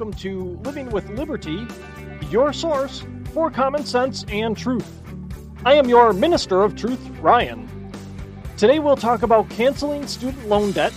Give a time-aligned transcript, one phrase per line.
[0.00, 1.66] welcome to Living with Liberty,
[2.30, 3.04] your source
[3.34, 5.02] for common sense and truth.
[5.66, 7.68] I am your Minister of Truth, Ryan.
[8.56, 10.94] Today we'll talk about canceling student loan debt,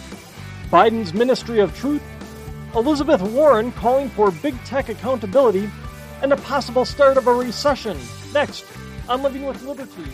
[0.69, 2.01] Biden's Ministry of Truth,
[2.75, 5.69] Elizabeth Warren calling for big tech accountability,
[6.21, 7.97] and the possible start of a recession.
[8.33, 8.63] Next
[9.09, 10.09] on Living with Liberty.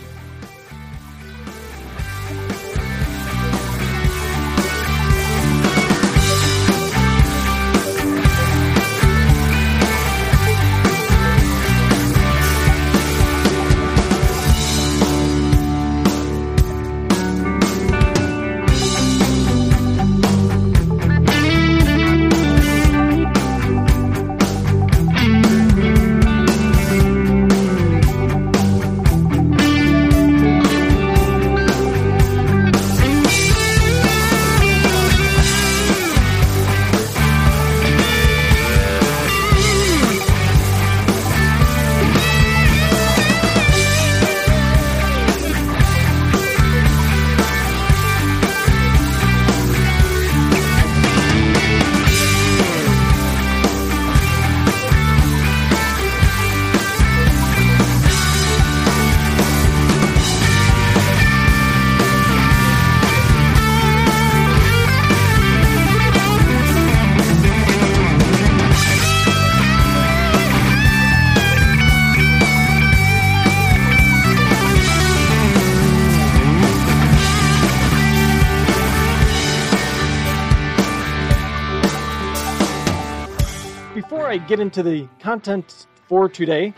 [84.50, 86.74] Get into the content for today,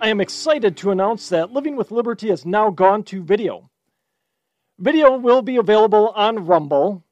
[0.00, 3.70] I am excited to announce that Living with Liberty has now gone to video.
[4.80, 7.04] Video will be available on Rumble.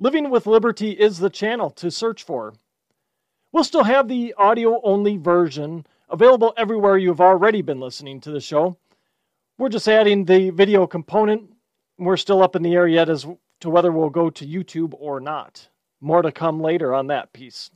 [0.00, 2.54] Living with Liberty is the channel to search for.
[3.52, 8.40] We'll still have the audio only version available everywhere you've already been listening to the
[8.40, 8.78] show.
[9.58, 11.50] We're just adding the video component.
[11.98, 13.26] We're still up in the air yet as
[13.60, 15.68] to whether we'll go to YouTube or not.
[16.00, 17.70] More to come later on that piece.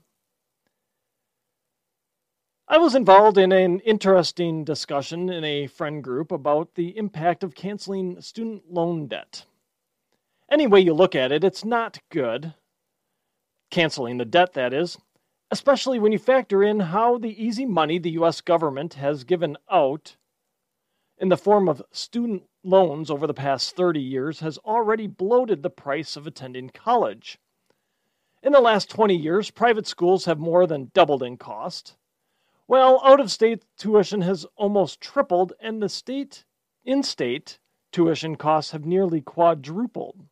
[2.73, 7.57] I was involved in an interesting discussion in a friend group about the impact of
[7.57, 9.45] canceling student loan debt.
[10.49, 12.55] Any way you look at it, it's not good.
[13.73, 14.97] Canceling the debt, that is,
[15.51, 18.41] especially when you factor in how the easy money the U.S.
[18.41, 20.15] government has given out
[21.19, 25.71] in the form of student loans over the past 30 years has already bloated the
[25.71, 27.37] price of attending college.
[28.45, 31.97] In the last 20 years, private schools have more than doubled in cost
[32.71, 36.45] well, out of state tuition has almost tripled, and the state
[36.85, 37.59] in state
[37.91, 40.25] tuition costs have nearly quadrupled.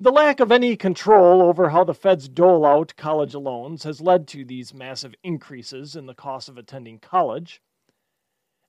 [0.00, 4.26] The lack of any control over how the feds dole out college loans has led
[4.28, 7.60] to these massive increases in the cost of attending college.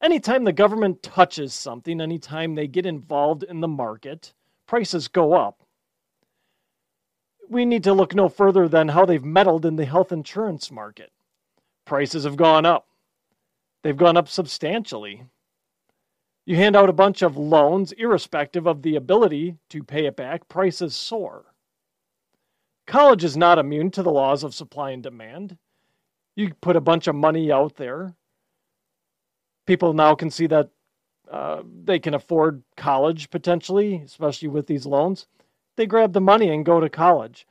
[0.03, 4.34] Anytime the government touches something, anytime they get involved in the market,
[4.68, 5.63] prices go up.
[7.50, 11.13] We need to look no further than how they've meddled in the health insurance market
[11.91, 12.88] prices have gone up.
[13.84, 15.25] They've gone up substantially.
[16.46, 20.47] You hand out a bunch of loans, irrespective of the ability to pay it back,
[20.47, 21.53] prices soar.
[22.88, 25.57] College is not immune to the laws of supply and demand.
[26.38, 28.16] You put a bunch of money out there.
[29.68, 30.69] People now can see that
[31.30, 35.28] uh, they can afford college potentially, especially with these loans.
[35.75, 37.46] They grab the money and go to college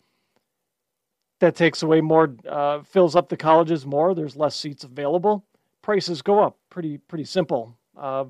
[1.41, 4.15] that takes away more, uh, fills up the colleges more.
[4.15, 5.45] There's less seats available.
[5.83, 6.59] Prices go up.
[6.69, 7.77] Pretty pretty simple.
[7.97, 8.27] Uh,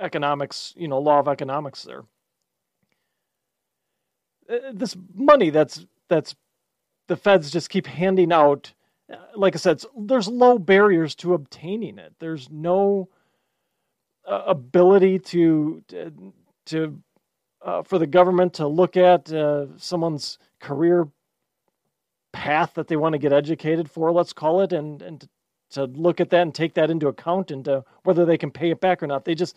[0.00, 2.04] economics, you know, law of economics there.
[4.50, 6.34] Uh, this money that's that's
[7.06, 8.72] the feds just keep handing out.
[9.12, 12.14] Uh, like I said, there's low barriers to obtaining it.
[12.18, 13.08] There's no
[14.26, 15.82] uh, ability to
[16.66, 17.02] to,
[17.62, 21.08] uh, for the government to look at uh, someone's career
[22.32, 25.28] path that they want to get educated for, let's call it, and and
[25.70, 27.68] to look at that and take that into account and
[28.02, 29.24] whether they can pay it back or not.
[29.24, 29.56] They just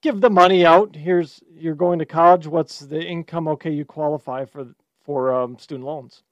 [0.00, 0.94] give the money out.
[0.94, 2.46] Here's you're going to college.
[2.46, 3.48] What's the income?
[3.48, 4.66] Okay, you qualify for
[5.04, 6.22] for um, student loans.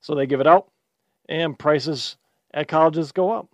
[0.00, 0.68] So they give it out,
[1.28, 2.16] and prices
[2.54, 3.48] at colleges go up.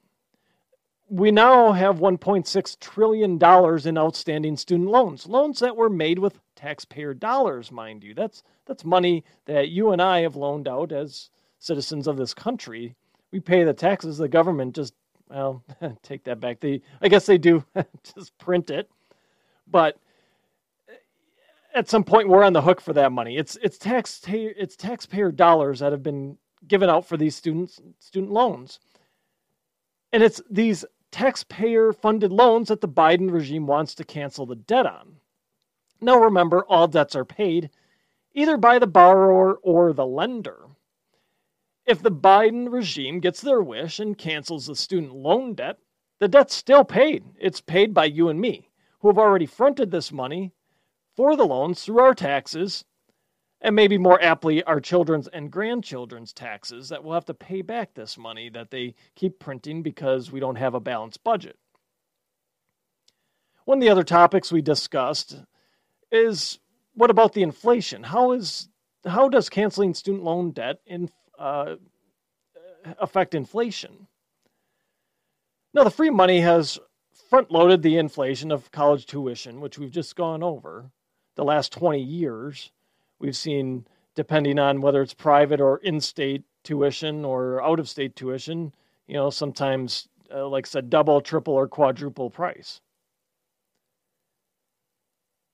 [1.09, 6.41] We now have 1.6 trillion dollars in outstanding student loans, loans that were made with
[6.57, 8.15] taxpayer dollars, mind you.
[8.15, 11.31] That's that's money that you and I have loaned out as
[11.63, 12.95] citizens of this country.
[13.31, 14.19] We pay the taxes.
[14.19, 14.95] The government just,
[15.31, 15.63] well,
[16.03, 16.61] take that back.
[16.61, 17.65] They, I guess they do
[18.17, 18.91] just print it,
[19.71, 19.97] but
[20.89, 20.95] eh,
[21.75, 23.39] at some point we're on the hook for that money.
[23.39, 26.37] It's it's tax it's taxpayer dollars that have been
[26.67, 28.81] given out for these students student loans.
[30.13, 34.87] And it's these taxpayer funded loans that the Biden regime wants to cancel the debt
[34.87, 35.17] on.
[36.01, 37.71] Now remember, all debts are paid
[38.35, 40.62] either by the borrower or the lender.
[41.85, 45.79] If the Biden regime gets their wish and cancels the student loan debt,
[46.21, 47.25] the debt's still paid.
[47.41, 48.71] It's paid by you and me,
[49.01, 50.53] who have already fronted this money
[51.17, 52.85] for the loans through our taxes,
[53.61, 57.95] and maybe more aptly, our children's and grandchildren's taxes that will have to pay back
[57.95, 61.59] this money that they keep printing because we don't have a balanced budget.
[63.65, 65.37] One of the other topics we discussed
[66.11, 66.59] is
[66.95, 68.03] what about the inflation?
[68.03, 68.69] How is
[69.05, 71.11] how does canceling student loan debt in,
[71.43, 71.77] uh,
[72.99, 74.07] affect inflation?
[75.75, 76.79] Now, the free money has
[77.29, 80.91] front loaded the inflation of college tuition, which we've just gone over
[81.35, 82.71] the last 20 years.
[83.19, 88.15] We've seen, depending on whether it's private or in state tuition or out of state
[88.15, 88.75] tuition,
[89.07, 92.81] you know, sometimes, uh, like I said, double, triple, or quadruple price.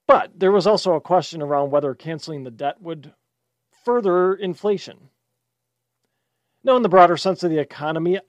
[0.06, 3.14] But there was also a question around whether canceling the debt would
[3.84, 5.10] further inflation.
[6.64, 8.20] Now, in the broader sense of the economy,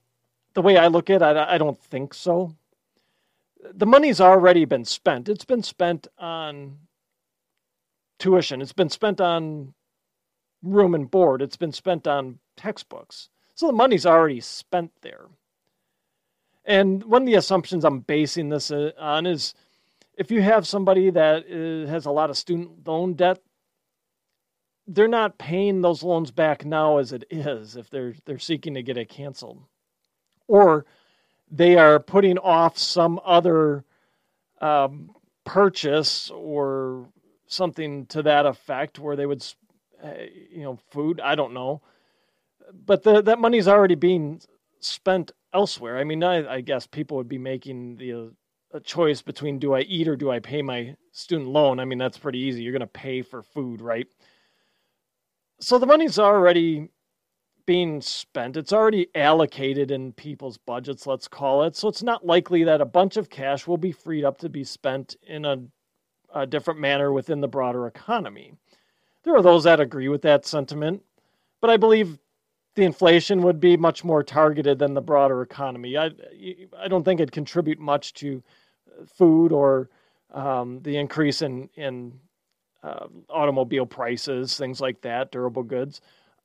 [0.53, 2.55] the way I look at it, I, don't think so.
[3.73, 5.29] The money's already been spent.
[5.29, 6.77] It's been spent on
[8.17, 9.73] tuition, it's been spent on
[10.61, 13.29] room and board, it's been spent on textbooks.
[13.55, 15.27] So the money's already spent there.
[16.65, 19.53] And one of the assumptions I'm basing this uh, on is
[20.17, 23.41] if you have somebody that uh, has a lot of student loan debt,
[24.89, 28.83] they're not paying those loans back now as it is if they're they're seeking to
[28.83, 29.63] get it canceled,
[30.47, 30.85] or
[31.51, 33.85] they are putting off some other
[34.61, 35.11] um,
[35.45, 37.07] purchase or
[37.47, 39.45] something to that effect where they would,
[40.03, 40.13] uh,
[40.51, 41.19] you know, food.
[41.21, 41.81] I don't know,
[42.85, 44.41] but the, that money's already being
[44.79, 45.97] spent elsewhere.
[45.97, 48.31] I mean, I, I guess people would be making the
[48.71, 51.97] a choice between do I eat or do I pay my student loan, I mean,
[51.97, 52.61] that's pretty easy.
[52.61, 54.07] You're going to pay for food, right?
[55.59, 56.89] So the money's already
[57.65, 58.57] being spent.
[58.57, 61.75] It's already allocated in people's budgets, let's call it.
[61.75, 64.63] So it's not likely that a bunch of cash will be freed up to be
[64.63, 65.57] spent in a,
[66.33, 68.53] a different manner within the broader economy.
[69.23, 71.03] There are those that agree with that sentiment,
[71.61, 72.17] but I believe
[72.75, 75.97] the inflation would be much more targeted than the broader economy.
[75.97, 76.11] I,
[76.77, 78.41] I don't think it'd contribute much to
[79.05, 79.89] food or
[80.33, 82.19] um, the increase in in
[82.83, 86.01] uh, automobile prices, things like that, durable goods.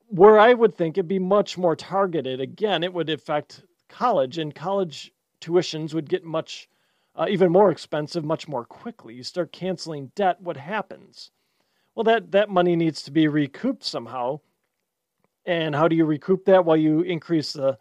[0.07, 2.39] Where I would think it'd be much more targeted.
[2.39, 5.11] Again, it would affect college, and college
[5.41, 6.69] tuitions would get much
[7.15, 9.13] uh, even more expensive much more quickly.
[9.15, 11.31] You start canceling debt, what happens?
[11.95, 14.41] Well, that that money needs to be recouped somehow.
[15.45, 16.65] And how do you recoup that?
[16.65, 17.77] Well, you increase the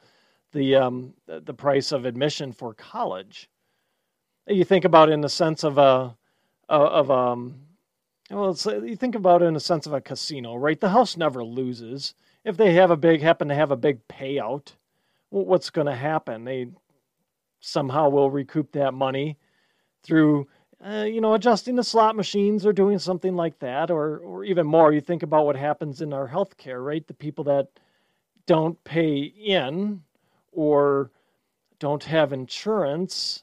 [0.52, 3.50] the um, the price of admission for college
[4.46, 6.16] you think about in the sense of a
[6.68, 7.54] of um
[8.30, 10.80] well you think about it in the sense of a casino right?
[10.80, 12.14] The house never loses.
[12.44, 14.72] If they have a big happen to have a big payout
[15.42, 16.44] what's going to happen?
[16.44, 16.68] They
[17.60, 19.38] somehow will recoup that money
[20.02, 20.46] through
[20.84, 24.66] uh, you know adjusting the slot machines or doing something like that or or even
[24.66, 27.06] more you think about what happens in our healthcare right?
[27.06, 27.68] The people that
[28.46, 30.02] don't pay in
[30.52, 31.10] or
[31.78, 33.42] don't have insurance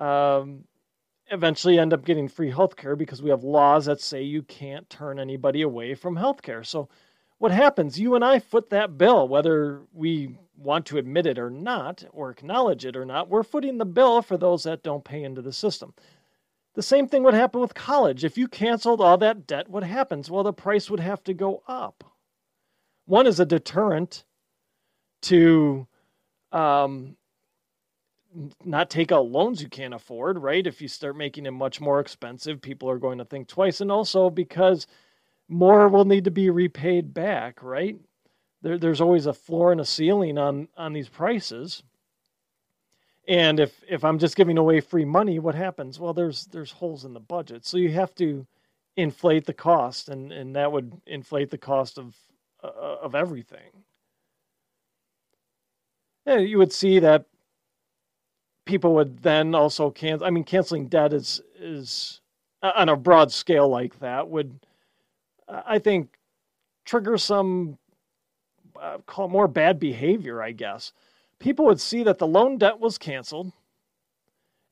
[0.00, 0.64] um,
[1.30, 4.88] eventually end up getting free health care because we have laws that say you can't
[4.90, 6.62] turn anybody away from health care.
[6.62, 6.88] So,
[7.38, 7.98] what happens?
[7.98, 12.30] You and I foot that bill, whether we want to admit it or not, or
[12.30, 15.52] acknowledge it or not, we're footing the bill for those that don't pay into the
[15.52, 15.92] system.
[16.74, 18.24] The same thing would happen with college.
[18.24, 20.30] If you canceled all that debt, what happens?
[20.30, 22.04] Well, the price would have to go up.
[23.06, 24.24] One is a deterrent
[25.22, 25.86] to
[26.52, 27.16] um,
[28.64, 30.66] not take out loans you can't afford, right?
[30.66, 33.80] If you start making it much more expensive, people are going to think twice.
[33.80, 34.86] And also because
[35.48, 37.96] more will need to be repaid back, right?
[38.62, 41.82] There, there's always a floor and a ceiling on, on these prices.
[43.28, 45.98] And if, if I'm just giving away free money, what happens?
[45.98, 47.64] Well, there's there's holes in the budget.
[47.64, 48.46] So you have to
[48.96, 52.14] inflate the cost, and, and that would inflate the cost of
[52.62, 53.84] uh, of everything.
[56.26, 57.26] Yeah, you would see that
[58.64, 60.26] people would then also cancel.
[60.26, 62.20] I mean, canceling debt is is
[62.62, 64.58] uh, on a broad scale like that would,
[65.48, 66.18] I think,
[66.84, 67.78] trigger some
[68.80, 70.42] uh, call more bad behavior.
[70.42, 70.92] I guess
[71.38, 73.52] people would see that the loan debt was canceled,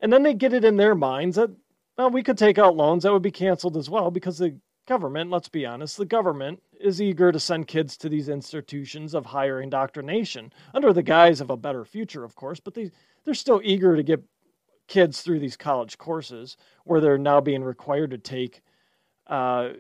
[0.00, 1.50] and then they get it in their minds that
[1.98, 4.56] well, we could take out loans that would be canceled as well because the
[4.86, 5.30] government.
[5.30, 9.60] Let's be honest, the government is eager to send kids to these institutions of higher
[9.60, 12.90] indoctrination under the guise of a better future, of course, but they,
[13.24, 14.22] they're still eager to get
[14.88, 18.62] kids through these college courses where they're now being required to take,
[19.28, 19.70] uh,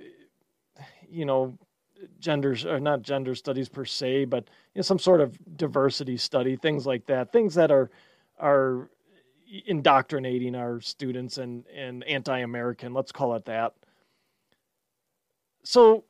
[1.08, 1.58] you know,
[2.18, 6.56] genders or not gender studies per se, but you know, some sort of diversity study,
[6.56, 7.90] things like that, things that are
[8.38, 8.90] are
[9.66, 13.74] indoctrinating our students and and anti-American, let's call it that.
[15.64, 16.04] So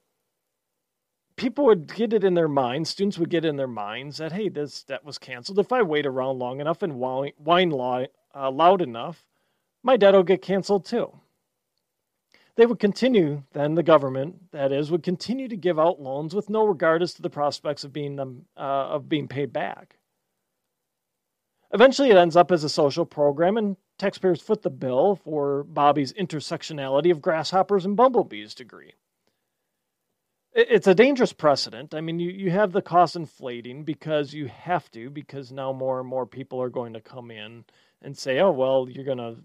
[1.43, 4.49] people would get it in their minds, students would get in their minds that hey,
[4.49, 5.59] this that was canceled.
[5.59, 9.25] If I wait around long enough and whine, whine uh, loud enough,
[9.83, 11.13] my debt will get canceled too
[12.57, 16.51] they would continue, then the government, that is, would continue to give out loans with
[16.51, 19.99] no regard as to the prospects of being them uh, of being paid back.
[21.73, 26.13] Eventually, it ends up as a social program, and taxpayers foot the bill for Bobby's
[26.13, 28.93] intersectionality of grasshoppers and bumblebees degree.
[30.55, 31.95] It's a dangerous precedent.
[31.95, 35.99] I mean, you, you have the cost inflating because you have to, because now more
[35.99, 37.65] and more people are going to come in
[38.03, 39.37] and say, oh, well, you're going to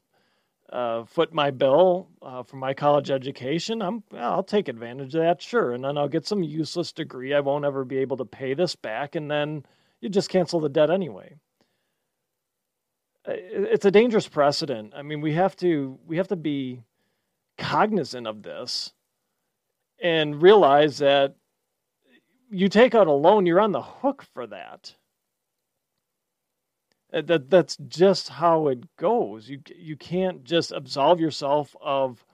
[0.71, 5.41] uh, foot my bill uh, for my college education, I'm I'll take advantage of that,
[5.41, 7.33] sure, and then I'll get some useless degree.
[7.33, 9.63] I won't ever be able to pay this back, and then
[10.01, 11.35] you just cancel the debt anyway.
[13.25, 14.93] It's a dangerous precedent.
[14.95, 16.81] I mean, we have to we have to be
[17.57, 18.93] cognizant of this
[20.01, 21.35] and realize that
[22.49, 24.95] you take out a loan, you're on the hook for that.
[27.13, 29.49] Uh, that that's just how it goes.
[29.49, 32.25] You you can't just absolve yourself of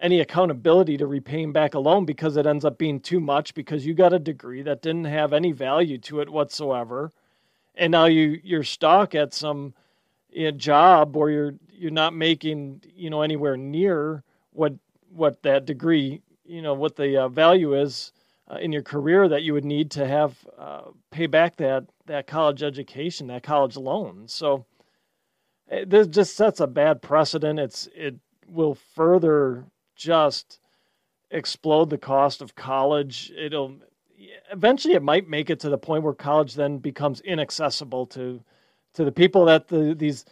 [0.00, 3.84] any accountability to repaying back a loan because it ends up being too much because
[3.86, 7.10] you got a degree that didn't have any value to it whatsoever,
[7.74, 9.74] and now you you're stuck at some
[10.30, 14.72] you know, job where you're you're not making you know anywhere near what
[15.10, 18.12] what that degree you know what the uh, value is
[18.50, 22.26] uh, in your career that you would need to have uh, pay back that that
[22.26, 24.24] college education, that college loan.
[24.26, 24.66] So
[25.70, 27.58] eh, this just sets a bad precedent.
[27.58, 28.16] It's it
[28.46, 29.64] will further
[29.96, 30.60] just
[31.30, 33.32] explode the cost of college.
[33.36, 33.76] It'll
[34.52, 38.42] eventually it might make it to the point where college then becomes inaccessible to
[38.92, 40.26] to the people that the these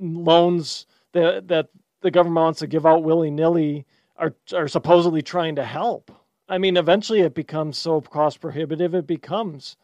[0.00, 1.68] loans that that
[2.00, 3.84] the government wants to give out willy nilly
[4.18, 6.10] are are supposedly trying to help.
[6.48, 9.76] I mean, eventually it becomes so cost prohibitive, it becomes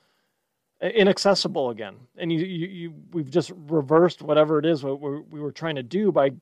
[0.81, 1.97] inaccessible again.
[2.17, 5.83] And you, you, you, we've just reversed whatever it is what we were trying to
[5.83, 6.33] do by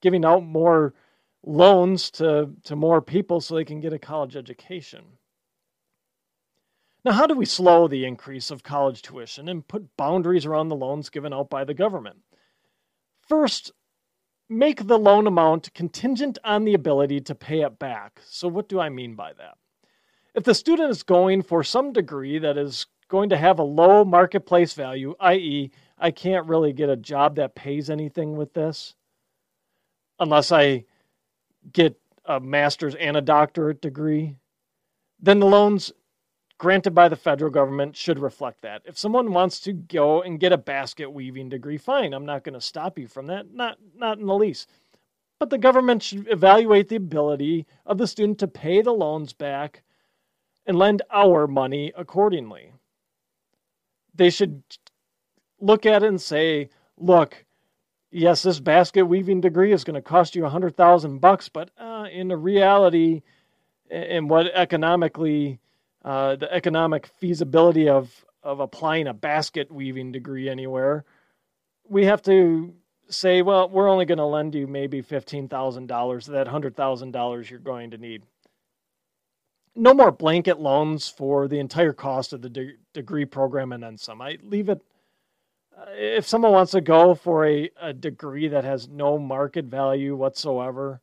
[0.00, 0.94] giving out more
[1.44, 5.04] loans to, to more people so they can get a college education.
[7.04, 10.76] Now, how do we slow the increase of college tuition and put boundaries around the
[10.76, 12.16] loans given out by the government?
[13.28, 13.72] First,
[14.48, 18.20] make the loan amount contingent on the ability to pay it back.
[18.26, 19.56] So, what do I mean by that?
[20.34, 24.04] If the student is going for some degree that is going to have a low
[24.04, 28.94] marketplace value, i.e., I can't really get a job that pays anything with this
[30.18, 30.84] unless I
[31.72, 34.36] get a master's and a doctorate degree,
[35.20, 35.92] then the loans
[36.64, 38.80] granted by the federal government should reflect that.
[38.86, 42.54] If someone wants to go and get a basket weaving degree, fine, I'm not going
[42.54, 44.70] to stop you from that, not not in the least.
[45.38, 49.82] But the government should evaluate the ability of the student to pay the loans back
[50.64, 52.72] and lend our money accordingly.
[54.14, 54.62] They should
[55.60, 57.44] look at it and say, look,
[58.10, 61.72] yes, this basket weaving degree is going to cost you a hundred thousand bucks, but
[61.76, 63.20] uh, in the reality,
[63.90, 65.60] and what economically,
[66.04, 71.04] uh, the economic feasibility of of applying a basket weaving degree anywhere,
[71.88, 72.74] we have to
[73.08, 76.26] say, well, we're only going to lend you maybe fifteen thousand dollars.
[76.26, 78.22] That hundred thousand dollars you're going to need
[79.74, 83.98] no more blanket loans for the entire cost of the de- degree program and then
[83.98, 84.20] some.
[84.20, 84.80] I leave it
[85.76, 90.14] uh, if someone wants to go for a, a degree that has no market value
[90.14, 91.00] whatsoever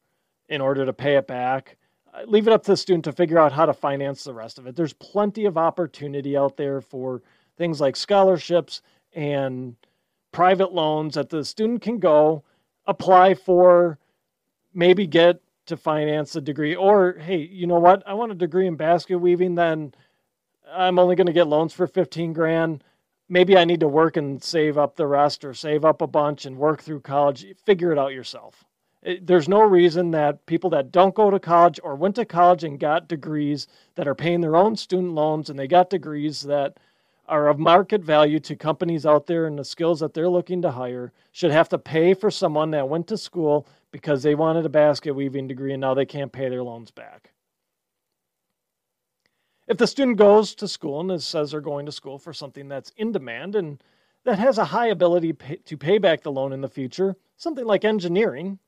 [0.47, 1.77] in order to pay it back,
[2.25, 4.67] leave it up to the student to figure out how to finance the rest of
[4.67, 4.75] it.
[4.75, 7.21] There's plenty of opportunity out there for
[7.57, 8.81] things like scholarships
[9.13, 9.75] and
[10.31, 12.43] private loans that the student can go
[12.85, 13.97] apply for,
[14.73, 16.75] maybe get to finance a degree.
[16.75, 18.03] Or hey you know what?
[18.05, 19.93] I want a degree in basket weaving then
[20.73, 22.83] i'm only going to get loans for 15 grand.
[23.29, 26.45] Maybe i need to work and save up the rest or save up a bunch
[26.45, 27.45] and work through college.
[27.65, 28.65] Figure it out yourself
[29.21, 32.79] there's no reason that people that don't go to college or went to college and
[32.79, 36.77] got degrees that are paying their own student loans and they got degrees that
[37.27, 40.71] are of market value to companies out there and the skills that they're looking to
[40.71, 44.69] hire should have to pay for someone that went to school because they wanted a
[44.69, 47.31] basket weaving degree and now they can't pay their loans back.
[49.67, 52.91] If the student goes to school and says they're going to school for something that's
[52.97, 53.81] in demand and
[54.25, 55.33] that has a high ability
[55.65, 58.59] to pay back the loan in the future, something like engineering,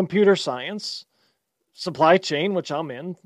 [0.00, 1.04] computer science,
[1.74, 3.16] supply chain, which I'm in,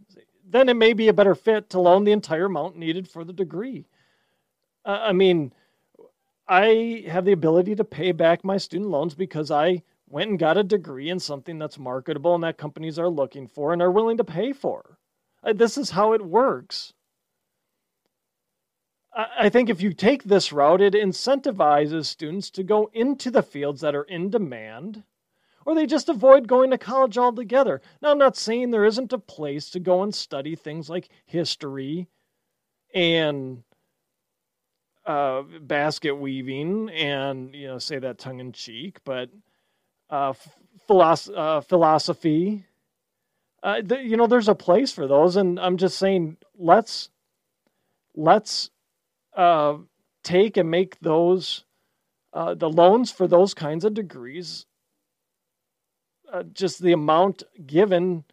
[0.44, 3.32] then it may be a better fit to loan the entire amount needed for the
[3.32, 3.86] degree.
[4.84, 5.52] Uh, I mean,
[6.48, 10.56] I have the ability to pay back my student loans because I went and got
[10.56, 14.16] a degree in something that's marketable and that companies are looking for and are willing
[14.16, 14.98] to pay for.
[15.44, 16.92] Uh, this is how it works.
[19.14, 23.80] I think if you take this route, it incentivizes students to go into the fields
[23.82, 25.04] that are in demand,
[25.64, 27.80] or they just avoid going to college altogether.
[28.00, 32.08] Now, I'm not saying there isn't a place to go and study things like history
[32.94, 33.62] and
[35.06, 39.30] uh, basket weaving, and you know, say that tongue in cheek, but
[40.10, 40.32] uh,
[40.86, 42.64] philosophy, uh, philosophy
[43.64, 47.08] uh, you know, there's a place for those, and I'm just saying, let's
[48.14, 48.70] let's
[49.34, 49.78] uh,
[50.22, 51.64] take and make those
[52.34, 54.66] uh, the loans for those kinds of degrees
[56.34, 58.24] uh, just the amount given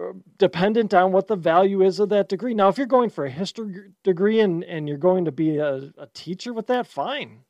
[0.00, 2.54] uh, dependent on what the value is of that degree.
[2.54, 5.92] Now, if you're going for a history degree and, and you're going to be a,
[5.98, 7.40] a teacher with that, fine.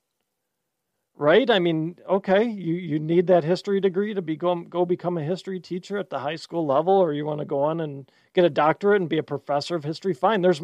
[1.16, 1.48] Right?
[1.48, 5.22] I mean, okay, you, you need that history degree to be go, go become a
[5.22, 8.44] history teacher at the high school level, or you want to go on and get
[8.44, 10.42] a doctorate and be a professor of history, fine.
[10.42, 10.60] There's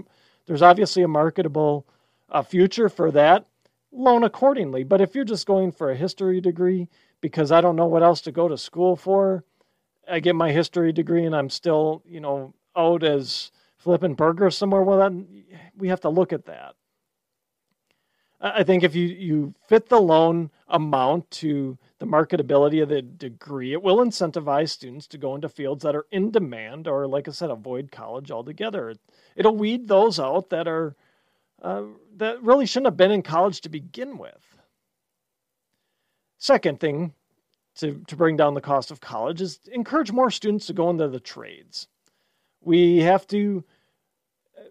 [0.47, 1.87] there's obviously a marketable
[2.29, 3.47] a future for that,
[3.93, 4.83] loan accordingly.
[4.83, 6.89] But if you're just going for a history degree
[7.21, 9.45] because I don't know what else to go to school for,
[10.09, 14.83] I get my history degree and I'm still, you know, out as flipping burgers somewhere.
[14.83, 15.45] Well, then
[15.77, 16.75] we have to look at that.
[18.43, 23.75] I think if you, you fit the loan amount to the marketability of the degree,
[23.75, 27.33] it will incentivize students to go into fields that are in demand or, like I
[27.33, 28.95] said, avoid college altogether.
[29.37, 30.97] It'll weed those out that are
[31.61, 31.83] uh,
[32.17, 34.50] that really shouldn't have been in college to begin with.
[36.41, 37.13] Second thing
[37.77, 41.07] to, to bring down the cost of college is encourage more students to go into
[41.07, 41.87] the trades.
[42.63, 43.63] We have to
[44.59, 44.63] uh,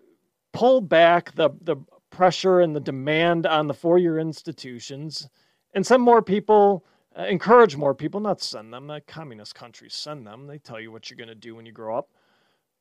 [0.52, 1.78] pull back the, the
[2.10, 5.30] pressure and the demand on the four year institutions
[5.76, 6.84] and send more people,
[7.18, 8.88] uh, encourage more people, not send them.
[8.88, 10.48] The communist countries send them.
[10.48, 12.10] They tell you what you're going to do when you grow up.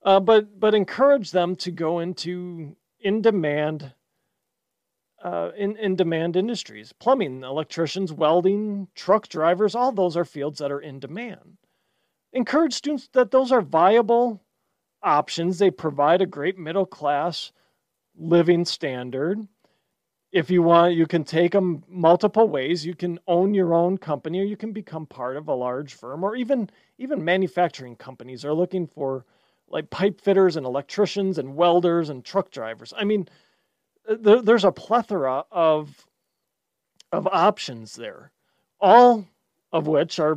[0.03, 3.93] Uh, but, but encourage them to go into in demand
[5.23, 10.73] uh, in, in demand industries plumbing, electricians, welding, truck drivers, all those are fields that
[10.73, 11.59] are in demand.
[12.33, 14.43] Encourage students that those are viable
[15.03, 15.59] options.
[15.59, 17.53] They provide a great middle class
[18.17, 19.47] living standard.
[20.31, 22.85] If you want, you can take them multiple ways.
[22.85, 26.23] You can own your own company, or you can become part of a large firm,
[26.23, 29.25] or even even manufacturing companies are looking for
[29.69, 32.93] like pipe fitters and electricians and welders and truck drivers.
[32.97, 33.27] I mean,
[34.09, 36.07] there, there's a plethora of
[37.13, 38.33] of options there,
[38.81, 39.27] all
[39.73, 40.37] of which are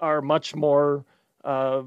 [0.00, 1.04] are much more
[1.44, 1.82] uh,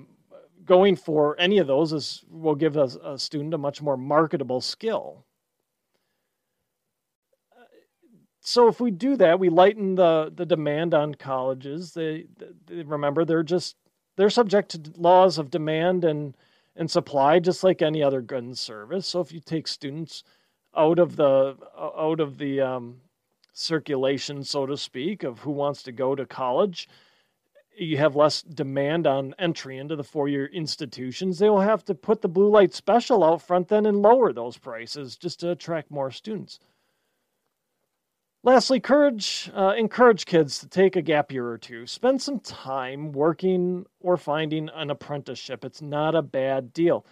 [0.64, 4.62] going for any of those is will give a, a student a much more marketable
[4.62, 5.26] skill.
[8.40, 11.94] So if we do that, we lighten the the demand on colleges.
[11.94, 12.28] They,
[12.68, 13.76] they remember they're just
[14.16, 16.36] they're subject to laws of demand and
[16.76, 19.08] and supply, just like any other good and service.
[19.08, 20.24] So if you take students
[20.76, 23.02] out of the out of the um,
[23.54, 26.90] circulation, so to speak, of who wants to go to college.
[27.78, 31.40] You have less demand on entry into the four-year institutions.
[31.40, 34.58] They will have to put the blue light special out front then and lower those
[34.58, 36.60] prices just to attract more students.
[38.44, 41.88] Lastly, encourage, uh, encourage kids to take a gap year or two.
[41.88, 45.66] Spend some time working or finding an apprenticeship.
[45.66, 47.06] It's not a bad deal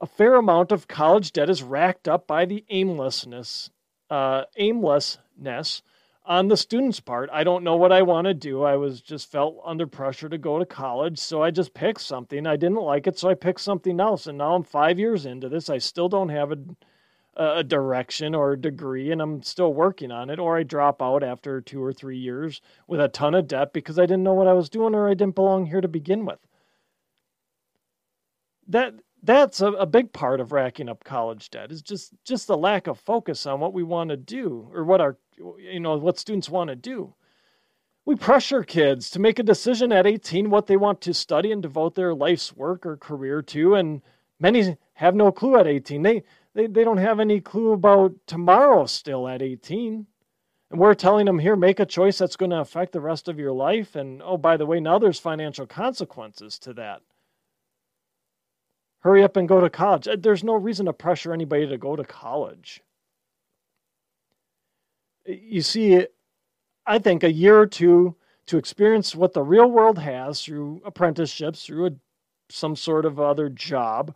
[0.00, 3.70] a fair amount of college debt is racked up by the aimlessness,
[4.08, 5.82] uh, aimlessness
[6.24, 7.28] on the student's part.
[7.32, 8.62] I don't know what I want to do.
[8.62, 12.46] I was just felt under pressure to go to college, so I just picked something.
[12.46, 14.26] I didn't like it, so I picked something else.
[14.26, 15.68] And now I'm five years into this.
[15.68, 16.58] I still don't have a
[17.36, 21.22] a direction or a degree and I'm still working on it, or I drop out
[21.22, 24.48] after two or three years with a ton of debt because I didn't know what
[24.48, 26.40] I was doing or I didn't belong here to begin with.
[28.68, 32.56] That that's a, a big part of racking up college debt is just just the
[32.56, 35.16] lack of focus on what we want to do or what our
[35.58, 37.14] you know what students want to do.
[38.04, 41.62] We pressure kids to make a decision at 18 what they want to study and
[41.62, 44.02] devote their life's work or career to and
[44.38, 46.22] many have no clue at 18 they
[46.54, 50.06] they, they don't have any clue about tomorrow still at 18
[50.70, 53.38] and we're telling them here make a choice that's going to affect the rest of
[53.38, 53.96] your life.
[53.96, 57.02] And oh by the way now there's financial consequences to that
[59.00, 60.06] hurry up and go to college.
[60.08, 62.82] Uh, there's no reason to pressure anybody to go to college.
[65.26, 66.06] You see,
[66.86, 71.64] I think a year or two to experience what the real world has through apprenticeships,
[71.64, 71.90] through a,
[72.48, 74.14] some sort of other job,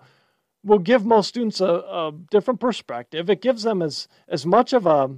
[0.64, 3.29] will give most students a, a different perspective.
[3.31, 5.11] It gives them as, as much of a,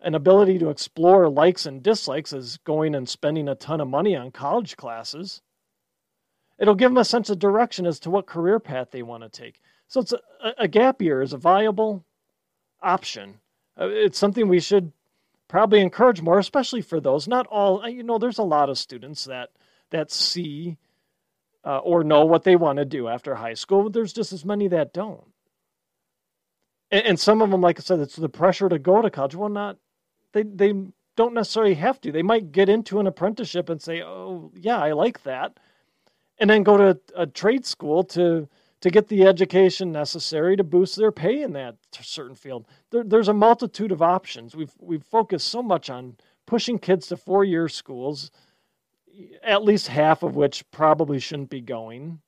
[0.00, 4.16] an ability to explore likes and dislikes as going and spending a ton of money
[4.16, 5.42] on college classes.
[6.62, 9.28] It'll give them a sense of direction as to what career path they want to
[9.28, 9.60] take.
[9.88, 10.20] So it's a,
[10.58, 12.04] a gap year is a viable
[12.80, 13.40] option.
[13.76, 14.92] Uh, it's something we should
[15.48, 17.26] probably encourage more, especially for those.
[17.26, 19.50] Not all, uh, you know, there's a lot of students that
[19.90, 20.76] that see
[21.64, 23.90] uh, or know what they want to do after high school.
[23.90, 25.32] There's just as many that don't.
[26.92, 29.34] And, and some of them, like I said, it's the pressure to go to college.
[29.34, 29.78] Well, not
[30.32, 30.74] they they
[31.16, 32.12] don't necessarily have to.
[32.12, 35.58] They might get into an apprenticeship and say, "Oh, yeah, I like that,"
[36.42, 38.48] and then go to a trade school to
[38.80, 42.66] to get the education necessary to boost their pay in that certain field.
[42.90, 44.56] There, there's a multitude of options.
[44.56, 48.32] We've we've focused so much on pushing kids to four year schools,
[49.44, 52.20] at least half of which probably shouldn't be going.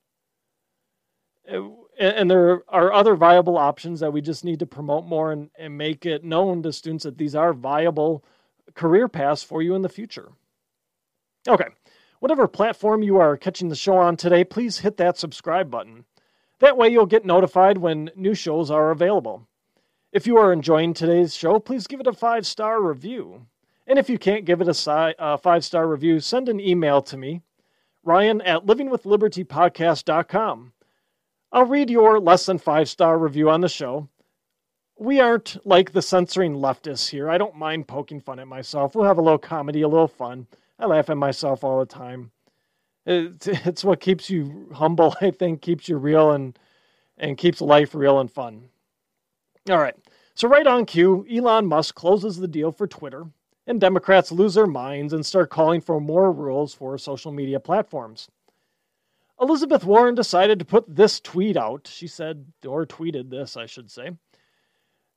[1.99, 5.77] And there are other viable options that we just need to promote more and, and
[5.77, 8.25] make it known to students that these are viable
[8.75, 10.31] career paths for you in the future.
[11.49, 11.67] Okay,
[12.25, 16.07] whatever platform you are catching the show on today, please hit that subscribe button.
[16.59, 19.47] That way, you'll get notified when new shows are available.
[20.11, 23.45] If you are enjoying today's show, please give it a five star review.
[23.87, 27.03] And if you can't give it a, si- a five star review, send an email
[27.03, 27.43] to me,
[28.03, 30.73] Ryan at livingwithlibertypodcast.com.
[31.53, 34.09] I'll read your less than five star review on the show.
[34.99, 37.29] We aren't like the censoring leftists here.
[37.29, 38.95] I don't mind poking fun at myself.
[38.95, 40.47] We'll have a little comedy, a little fun.
[40.79, 42.31] I laugh at myself all the time.
[43.07, 46.59] It's, it's what keeps you humble, I think, keeps you real and
[47.17, 48.69] and keeps life real and fun.
[49.71, 49.95] All right.
[50.35, 53.27] So right on cue, Elon Musk closes the deal for Twitter,
[53.69, 58.29] and Democrats lose their minds and start calling for more rules for social media platforms.
[59.41, 61.89] Elizabeth Warren decided to put this tweet out.
[61.93, 64.11] She said, or tweeted this, I should say.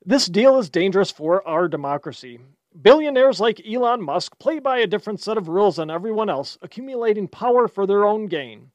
[0.05, 2.39] This deal is dangerous for our democracy.
[2.81, 7.27] Billionaires like Elon Musk play by a different set of rules than everyone else, accumulating
[7.27, 8.71] power for their own gain.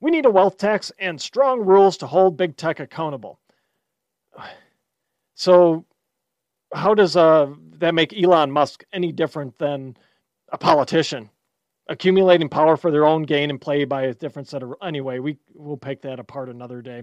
[0.00, 3.40] We need a wealth tax and strong rules to hold big tech accountable.
[5.34, 5.86] So,
[6.72, 9.96] how does uh, that make Elon Musk any different than
[10.50, 11.30] a politician?
[11.88, 14.74] Accumulating power for their own gain and play by a different set of.
[14.82, 17.02] Anyway, we will pick that apart another day.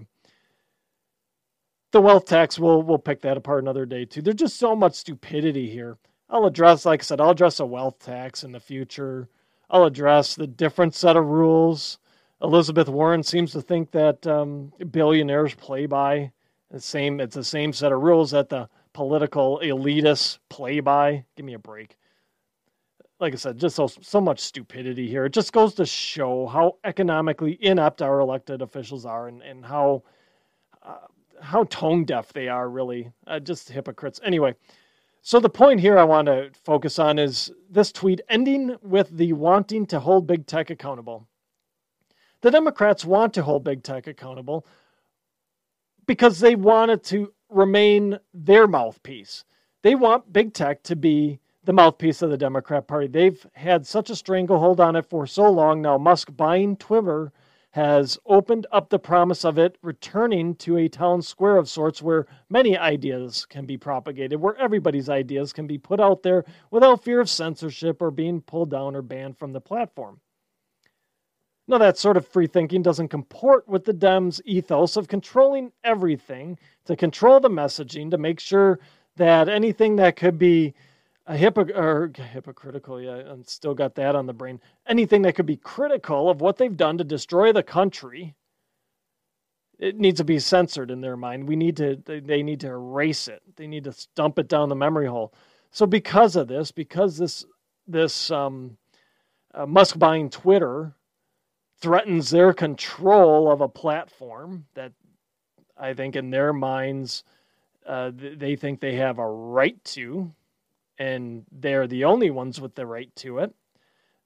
[1.92, 4.22] The wealth tax, we'll, we'll pick that apart another day too.
[4.22, 5.98] There's just so much stupidity here.
[6.30, 9.28] I'll address, like I said, I'll address a wealth tax in the future.
[9.68, 11.98] I'll address the different set of rules.
[12.40, 16.30] Elizabeth Warren seems to think that um, billionaires play by
[16.70, 17.20] the same.
[17.20, 21.24] It's the same set of rules that the political elitists play by.
[21.36, 21.98] Give me a break.
[23.18, 25.26] Like I said, just so so much stupidity here.
[25.26, 30.04] It just goes to show how economically inept our elected officials are, and and how
[30.82, 31.06] uh,
[31.42, 32.70] how tone deaf they are.
[32.70, 34.20] Really, uh, just hypocrites.
[34.24, 34.54] Anyway.
[35.22, 39.32] So the point here I want to focus on is this tweet ending with the
[39.34, 41.28] wanting to hold big tech accountable.
[42.40, 44.66] The Democrats want to hold big tech accountable
[46.06, 49.44] because they want it to remain their mouthpiece.
[49.82, 53.06] They want big tech to be the mouthpiece of the Democrat Party.
[53.06, 55.98] They've had such a stranglehold on it for so long now.
[55.98, 57.30] Musk buying Twitter
[57.72, 62.26] has opened up the promise of it returning to a town square of sorts where
[62.48, 67.20] many ideas can be propagated, where everybody's ideas can be put out there without fear
[67.20, 70.20] of censorship or being pulled down or banned from the platform.
[71.68, 76.58] Now, that sort of free thinking doesn't comport with the Dems' ethos of controlling everything,
[76.86, 78.80] to control the messaging, to make sure
[79.14, 80.74] that anything that could be
[81.30, 84.60] a hypo- or hypocritical, yeah, and still got that on the brain.
[84.88, 88.34] Anything that could be critical of what they've done to destroy the country,
[89.78, 91.46] it needs to be censored in their mind.
[91.46, 93.42] We need to, they need to erase it.
[93.54, 95.32] They need to dump it down the memory hole.
[95.70, 97.46] So because of this, because this
[97.86, 98.76] this um,
[99.54, 100.94] uh, Musk buying Twitter
[101.80, 104.92] threatens their control of a platform that
[105.76, 107.22] I think in their minds
[107.86, 110.32] uh, they think they have a right to
[111.00, 113.54] and they're the only ones with the right to it,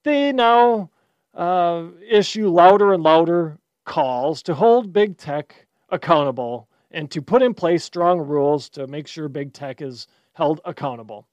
[0.03, 0.91] they now
[1.33, 7.55] uh, issue louder and louder calls to hold big tech accountable and to put in
[7.55, 11.27] place strong rules to make sure big tech is held accountable.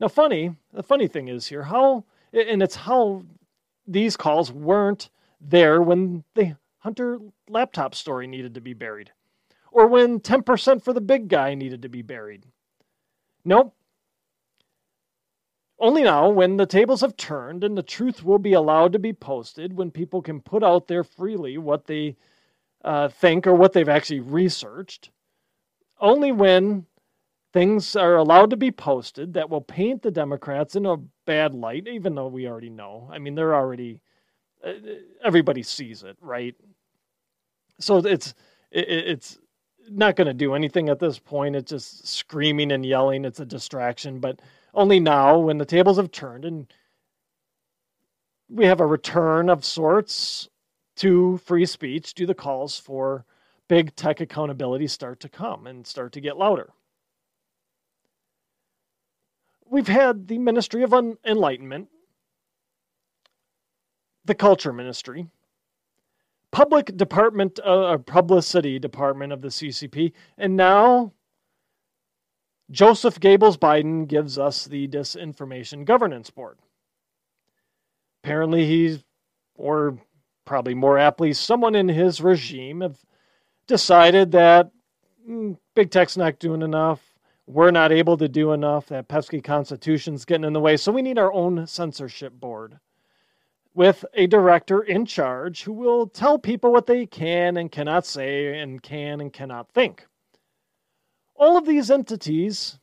[0.00, 3.22] Now, funny, the funny thing is here, how, and it's how
[3.86, 9.12] these calls weren't there when the Hunter laptop story needed to be buried.
[9.72, 12.44] or when 10% for the big guy needed to be buried.
[13.44, 13.74] Nope.
[15.80, 19.14] Only now, when the tables have turned and the truth will be allowed to be
[19.14, 22.16] posted, when people can put out there freely what they
[22.84, 25.10] uh, think or what they've actually researched,
[25.98, 26.84] only when
[27.54, 31.88] things are allowed to be posted that will paint the Democrats in a bad light,
[31.88, 33.08] even though we already know.
[33.10, 34.02] I mean, they're already,
[34.62, 34.72] uh,
[35.24, 36.54] everybody sees it, right?
[37.78, 38.34] So it's,
[38.70, 39.38] it, it's,
[39.92, 41.56] not going to do anything at this point.
[41.56, 43.24] It's just screaming and yelling.
[43.24, 44.20] It's a distraction.
[44.20, 44.40] But
[44.74, 46.72] only now, when the tables have turned and
[48.48, 50.48] we have a return of sorts
[50.96, 53.24] to free speech, do the calls for
[53.68, 56.70] big tech accountability start to come and start to get louder.
[59.64, 61.88] We've had the Ministry of Enlightenment,
[64.24, 65.28] the Culture Ministry,
[66.50, 71.12] Public Department, uh, Publicity Department of the CCP, and now
[72.70, 76.58] Joseph Goebbels Biden gives us the Disinformation Governance Board.
[78.22, 79.02] Apparently, he's,
[79.56, 79.98] or
[80.44, 82.98] probably more aptly, someone in his regime have
[83.66, 84.70] decided that
[85.28, 87.00] mm, big tech's not doing enough.
[87.46, 88.86] We're not able to do enough.
[88.86, 90.76] That pesky constitution's getting in the way.
[90.76, 92.78] So we need our own censorship board
[93.74, 98.60] with a director in charge who will tell people what they can and cannot say
[98.60, 100.06] and can and cannot think.
[101.40, 102.78] All of these entities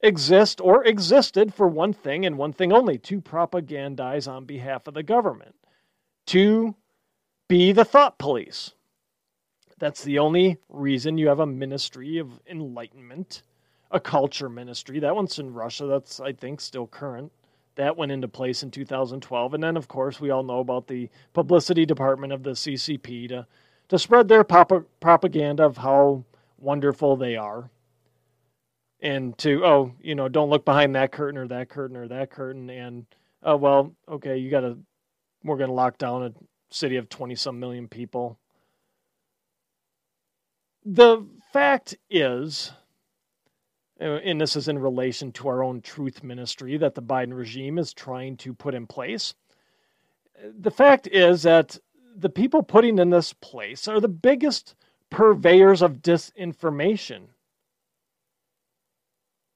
[0.00, 4.94] exist or existed for one thing and one thing only to propagandize on behalf of
[4.94, 5.54] the government,
[6.28, 6.74] to
[7.46, 8.72] be the thought police.
[9.78, 13.42] That's the only reason you have a ministry of enlightenment,
[13.90, 14.98] a culture ministry.
[14.98, 15.84] That one's in Russia.
[15.84, 17.32] That's, I think, still current.
[17.74, 19.52] That went into place in 2012.
[19.52, 23.46] And then, of course, we all know about the publicity department of the CCP to,
[23.88, 26.24] to spread their pop- propaganda of how
[26.64, 27.70] wonderful they are.
[29.00, 32.30] And to oh you know don't look behind that curtain or that curtain or that
[32.30, 32.70] curtain.
[32.70, 33.06] And
[33.42, 34.78] oh well okay you got to
[35.44, 36.32] we're going to lock down a
[36.70, 38.38] city of 20 some million people.
[40.84, 42.72] The fact is
[44.00, 47.78] uh, and this is in relation to our own truth ministry that the Biden regime
[47.78, 49.34] is trying to put in place.
[50.58, 51.78] The fact is that
[52.16, 54.74] the people putting in this place are the biggest
[55.14, 57.22] purveyors of disinformation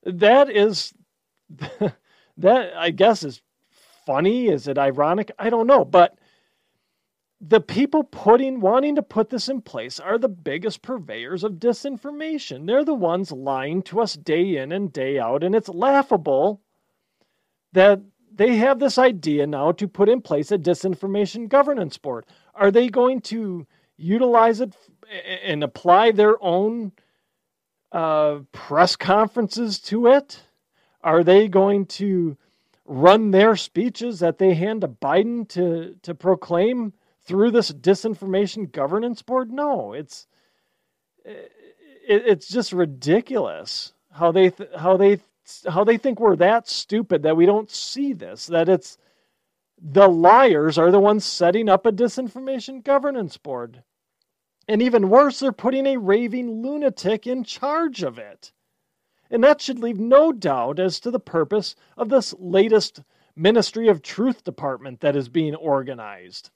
[0.04, 0.94] that is
[2.36, 3.42] that I guess is
[4.06, 4.48] funny.
[4.48, 5.30] Is it ironic?
[5.38, 6.18] I don't know, but
[7.40, 12.66] the people putting wanting to put this in place are the biggest purveyors of disinformation.
[12.66, 16.60] They're the ones lying to us day in and day out, and it's laughable
[17.72, 18.00] that
[18.34, 22.24] they have this idea now to put in place a disinformation governance board.
[22.54, 23.66] Are they going to
[23.98, 24.74] utilize it
[25.44, 26.92] and apply their own
[27.92, 30.42] uh, press conferences to it?
[31.02, 32.36] Are they going to
[32.84, 39.22] run their speeches that they hand to Biden to to proclaim through this disinformation governance
[39.22, 39.52] board?
[39.52, 40.26] No, it's
[41.24, 41.52] it,
[42.08, 45.20] it's just ridiculous how they th- how they
[45.68, 48.98] how they think we're that stupid that we don't see this that it's
[49.80, 53.82] the liars are the ones setting up a disinformation governance board
[54.68, 58.52] and even worse, they're putting a raving lunatic in charge of it.
[59.30, 63.00] And that should leave no doubt as to the purpose of this latest
[63.34, 66.50] Ministry of Truth department that is being organized.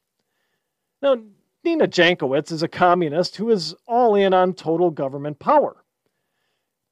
[1.01, 1.17] Now,
[1.65, 5.85] Nina Jankowicz is a communist who is all in on total government power.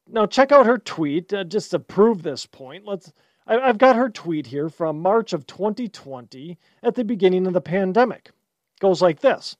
[0.06, 2.86] Now, check out her tweet uh, just to prove this point.
[2.86, 3.12] Let's.
[3.50, 8.30] I've got her tweet here from March of 2020 at the beginning of the pandemic.
[8.80, 9.56] Goes like this.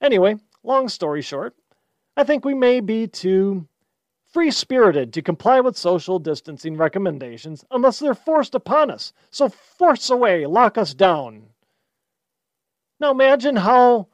[0.00, 1.54] Anyway, Long story short,
[2.16, 3.68] I think we may be too
[4.32, 9.12] free spirited to comply with social distancing recommendations unless they're forced upon us.
[9.30, 11.44] So force away, lock us down.
[12.98, 14.08] Now imagine how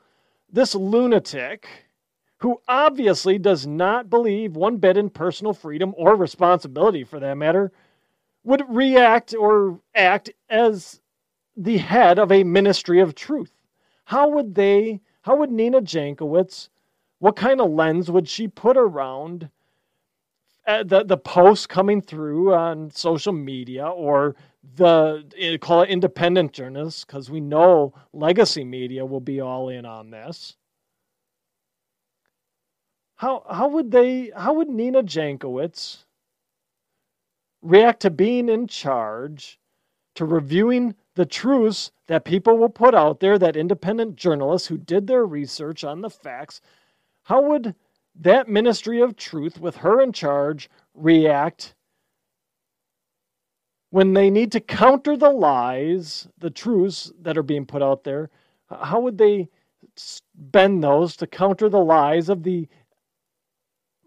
[0.51, 1.67] this lunatic,
[2.41, 7.73] who obviously does not believe one bit in personal freedom or responsibility for that matter,
[8.45, 11.01] would react or act as
[11.57, 13.53] the head of a ministry of truth.
[14.05, 16.69] How would they how would Nina Jankowicz,
[17.21, 19.49] what kind of lens would she put around
[20.67, 24.37] uh, the the posts coming through on social media or
[24.77, 29.85] the eh, call it independent journalists because we know legacy media will be all in
[29.85, 30.57] on this.
[33.17, 36.05] How how would they how would Nina Jankowicz
[37.63, 39.59] react to being in charge
[40.15, 45.07] to reviewing the truths that people will put out there, that independent journalists who did
[45.07, 46.61] their research on the facts,
[47.23, 47.75] how would
[48.21, 51.75] that ministry of truth, with her in charge, react
[53.91, 58.29] when they need to counter the lies, the truths that are being put out there?
[58.71, 59.49] How would they
[60.35, 62.69] bend those to counter the lies of the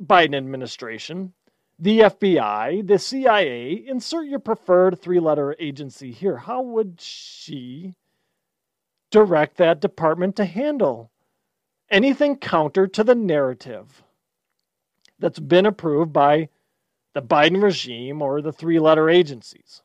[0.03, 1.33] Biden administration,
[1.77, 3.71] the FBI, the CIA?
[3.87, 6.37] Insert your preferred three letter agency here.
[6.37, 7.95] How would she
[9.11, 11.11] direct that department to handle
[11.89, 14.03] anything counter to the narrative
[15.19, 16.49] that's been approved by
[17.13, 19.81] the Biden regime or the three letter agencies.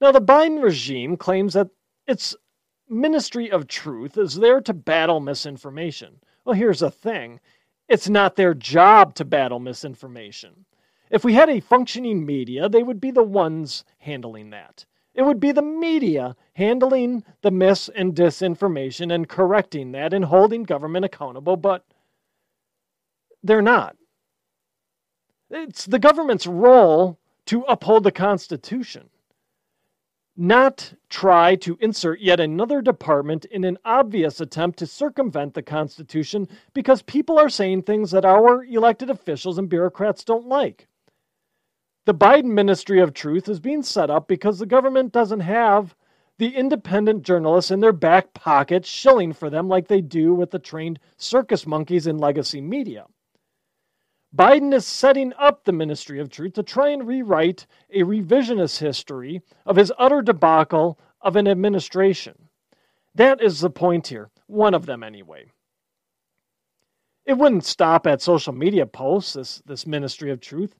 [0.00, 1.68] Now, the Biden regime claims that
[2.06, 2.36] its
[2.88, 6.20] Ministry of Truth is there to battle misinformation.
[6.44, 7.40] Well, here's the thing
[7.88, 10.64] it's not their job to battle misinformation.
[11.10, 14.86] If we had a functioning media, they would be the ones handling that.
[15.14, 20.62] It would be the media handling the mis and disinformation and correcting that and holding
[20.62, 21.84] government accountable, but
[23.42, 23.96] they're not.
[25.50, 29.10] It's the government's role to uphold the Constitution,
[30.36, 36.48] not try to insert yet another department in an obvious attempt to circumvent the Constitution
[36.72, 40.88] because people are saying things that our elected officials and bureaucrats don't like.
[42.04, 45.94] The Biden Ministry of Truth is being set up because the government doesn't have
[46.38, 50.58] the independent journalists in their back pocket shilling for them like they do with the
[50.58, 53.06] trained circus monkeys in legacy media.
[54.34, 59.42] Biden is setting up the Ministry of Truth to try and rewrite a revisionist history
[59.66, 62.48] of his utter debacle of an administration.
[63.14, 65.50] That is the point here, one of them anyway.
[67.26, 70.74] It wouldn't stop at social media posts, this, this Ministry of Truth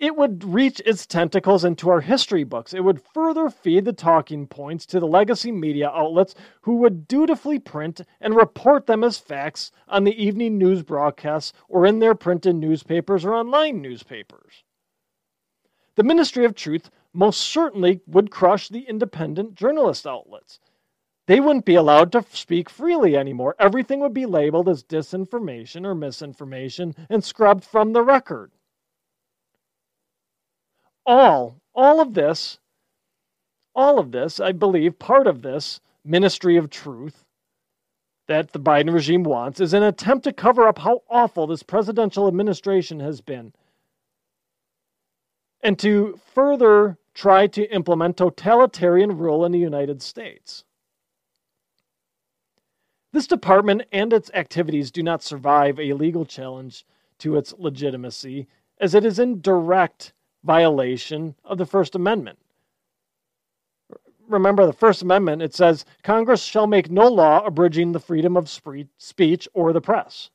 [0.00, 2.72] it would reach its tentacles into our history books.
[2.72, 7.58] It would further feed the talking points to the legacy media outlets who would dutifully
[7.58, 12.56] print and report them as facts on the evening news broadcasts or in their printed
[12.56, 14.64] newspapers or online newspapers.
[15.96, 20.60] The Ministry of Truth most certainly would crush the independent journalist outlets.
[21.26, 23.54] They wouldn't be allowed to speak freely anymore.
[23.58, 28.50] Everything would be labeled as disinformation or misinformation and scrubbed from the record
[31.10, 32.58] all, all of this,
[33.74, 37.24] all of this, I believe, part of this ministry of truth
[38.28, 42.28] that the Biden regime wants is an attempt to cover up how awful this presidential
[42.28, 43.52] administration has been
[45.62, 50.64] and to further try to implement totalitarian rule in the United States.
[53.12, 56.86] This department and its activities do not survive a legal challenge
[57.18, 58.46] to its legitimacy,
[58.80, 60.12] as it is in direct
[60.44, 62.38] violation of the First Amendment.
[64.28, 68.48] Remember, the First Amendment, it says Congress shall make no law abridging the freedom of
[68.48, 70.30] speech or the press.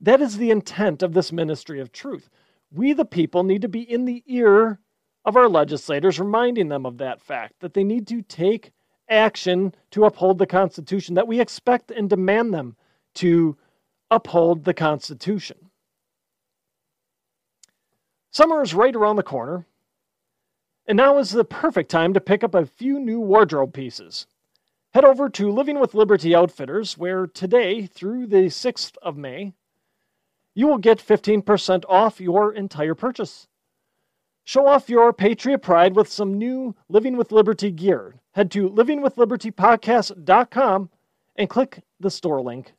[0.00, 2.30] That is the intent of this ministry of truth.
[2.70, 4.78] We, the people, need to be in the ear
[5.24, 8.72] of our legislators, reminding them of that fact, that they need to take
[9.08, 12.76] action to uphold the Constitution, that we expect and demand them
[13.14, 13.56] to
[14.10, 15.69] uphold the Constitution.
[18.30, 19.66] Summer is right around the corner,
[20.86, 24.28] and now is the perfect time to pick up a few new wardrobe pieces.
[24.92, 29.54] Head over to Living with Liberty Outfitters, where today through the 6th of May,
[30.54, 33.46] you will get 15% off your entire purchase.
[34.44, 38.16] Show off your Patriot pride with some new Living with Liberty gear.
[38.32, 40.90] Head to livingwithlibertypodcast.com
[41.36, 42.72] and click the store link.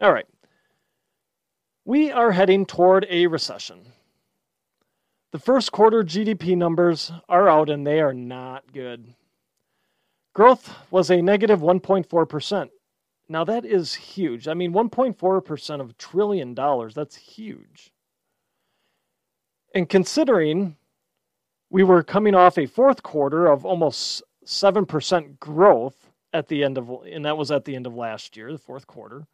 [0.00, 0.26] All right.
[1.84, 3.80] We are heading toward a recession.
[5.32, 9.14] The first quarter GDP numbers are out and they are not good.
[10.34, 12.70] Growth was a negative 1.4%.
[13.28, 14.48] Now that is huge.
[14.48, 17.92] I mean, 1.4% of trillion dollars, that's huge.
[19.74, 20.76] And considering
[21.70, 26.90] we were coming off a fourth quarter of almost 7% growth at the end of,
[27.10, 29.26] and that was at the end of last year, the fourth quarter.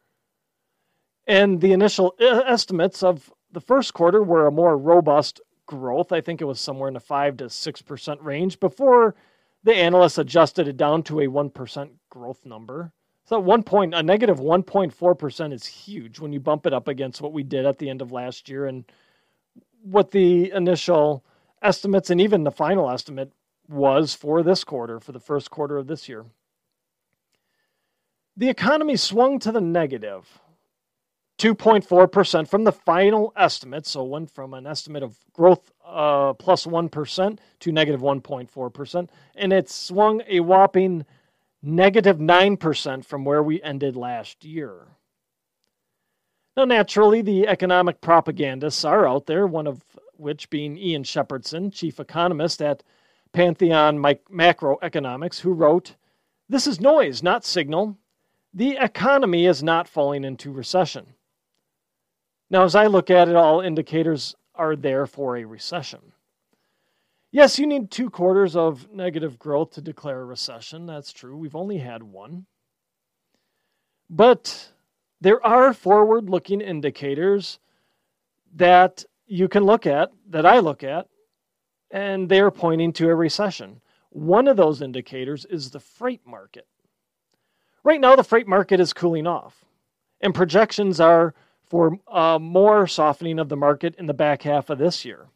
[1.27, 6.13] And the initial estimates of the first quarter were a more robust growth.
[6.13, 9.13] I think it was somewhere in the 5 to 6% range before
[9.63, 12.93] the analysts adjusted it down to a 1% growth number.
[13.25, 17.33] So one point, a negative 1.4% is huge when you bump it up against what
[17.33, 18.85] we did at the end of last year and
[19.83, 21.25] what the initial
[21.61, 23.33] estimates and even the final estimate
[23.67, 26.25] was for this quarter, for the first quarter of this year.
[28.37, 30.39] The economy swung to the negative
[31.37, 33.85] 2.4% from the final estimate.
[33.85, 39.09] So went from an estimate of growth uh, plus 1 to negative 1.4%.
[39.35, 41.05] And it swung a whopping
[41.61, 44.87] negative 9% from where we ended last year.
[46.55, 49.83] Now, naturally, the economic propagandists are out there, one of
[50.15, 52.81] which being Ian Shepherdson, chief economist at
[53.31, 55.95] Pantheon Macroeconomics, who wrote,
[56.49, 57.99] This is noise, not signal.
[58.53, 61.13] The economy is not falling into recession.
[62.49, 65.99] Now, as I look at it, all indicators are there for a recession.
[67.31, 70.85] Yes, you need two quarters of negative growth to declare a recession.
[70.85, 71.35] That's true.
[71.35, 72.45] We've only had one.
[74.09, 74.71] But
[75.19, 77.59] there are forward looking indicators
[78.55, 81.07] that you can look at, that I look at,
[81.91, 83.81] and they're pointing to a recession.
[84.09, 86.65] One of those indicators is the freight market.
[87.83, 89.65] Right now, the freight market is cooling off,
[90.21, 91.35] and projections are
[91.69, 95.27] for uh, more softening of the market in the back half of this year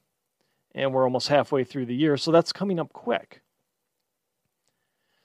[0.74, 3.42] and we're almost halfway through the year, so that's coming up quick.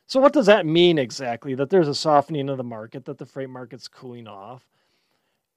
[0.07, 1.54] So, what does that mean exactly?
[1.54, 4.68] That there's a softening of the market, that the freight market's cooling off?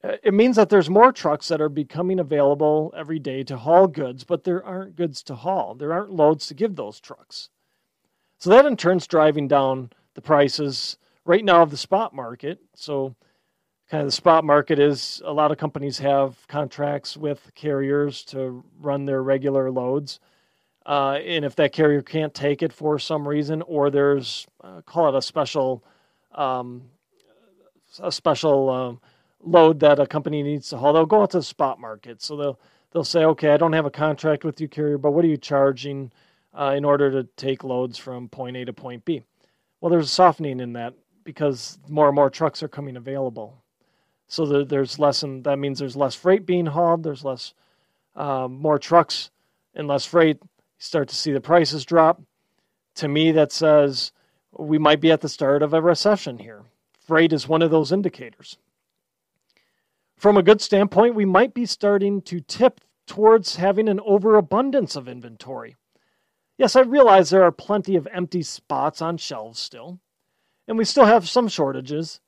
[0.03, 3.87] Uh, it means that there's more trucks that are becoming available every day to haul
[3.87, 5.75] goods, but there aren't goods to haul.
[5.75, 7.49] There aren't loads to give those trucks.
[8.39, 12.59] So, that in turn's driving down the prices right now of the spot market.
[12.75, 13.15] So,
[13.89, 18.63] kind of the spot market is a lot of companies have contracts with carriers to
[18.79, 20.19] run their regular loads.
[20.85, 25.09] Uh, and if that carrier can't take it for some reason, or there's uh, call
[25.09, 25.83] it a special
[26.35, 26.83] um,
[27.99, 29.01] a special um,
[29.43, 32.21] load that a company needs to haul, they'll go out to the spot market.
[32.21, 32.59] So they'll
[32.91, 35.37] they'll say, okay, I don't have a contract with you, carrier, but what are you
[35.37, 36.11] charging
[36.53, 39.23] uh, in order to take loads from point A to point B?
[39.81, 43.61] Well, there's a softening in that because more and more trucks are coming available.
[44.29, 47.03] So the, there's less, and that means there's less freight being hauled.
[47.03, 47.53] There's less,
[48.15, 49.31] um, more trucks
[49.73, 50.37] and less freight.
[50.41, 52.21] You start to see the prices drop.
[52.95, 54.11] To me, that says
[54.55, 56.63] we might be at the start of a recession here.
[56.99, 58.57] Freight is one of those indicators.
[60.15, 65.07] From a good standpoint, we might be starting to tip towards having an overabundance of
[65.07, 65.75] inventory.
[66.55, 69.99] Yes, I realize there are plenty of empty spots on shelves still,
[70.67, 72.19] and we still have some shortages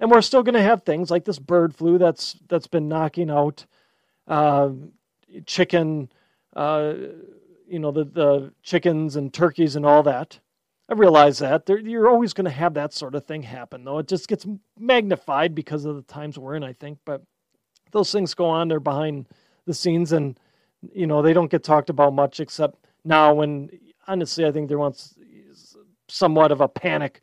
[0.00, 3.30] and we're still going to have things like this bird flu that's that's been knocking
[3.30, 3.66] out
[4.28, 4.70] uh,
[5.46, 6.10] chicken,
[6.54, 6.94] uh,
[7.68, 10.38] you know, the the chickens and turkeys and all that.
[10.88, 14.06] I realize that you're always going to have that sort of thing happen, though it
[14.06, 14.46] just gets
[14.78, 16.62] magnified because of the times we're in.
[16.62, 17.22] I think, but
[17.90, 18.68] those things go on.
[18.68, 19.26] They're behind
[19.64, 20.38] the scenes, and
[20.92, 23.34] you know they don't get talked about much except now.
[23.34, 23.70] When
[24.06, 25.14] honestly, I think there wants
[26.08, 27.20] somewhat of a panic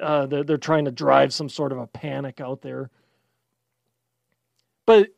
[0.00, 2.90] uh, they're, they're trying to drive some sort of a panic out there.
[4.86, 5.08] But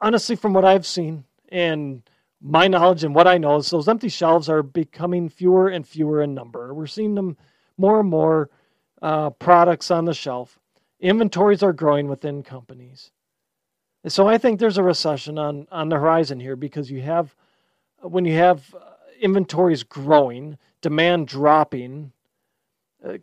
[0.00, 2.02] honestly, from what I've seen and
[2.40, 6.22] my knowledge and what I know is those empty shelves are becoming fewer and fewer
[6.22, 6.72] in number.
[6.72, 7.36] We're seeing them
[7.76, 8.50] more and more
[9.02, 10.58] uh, products on the shelf.
[11.00, 13.10] Inventories are growing within companies.
[14.06, 17.34] So I think there's a recession on, on the horizon here because you have,
[18.00, 18.78] when you have uh,
[19.20, 22.12] inventories growing, demand dropping,
[23.04, 23.18] uh,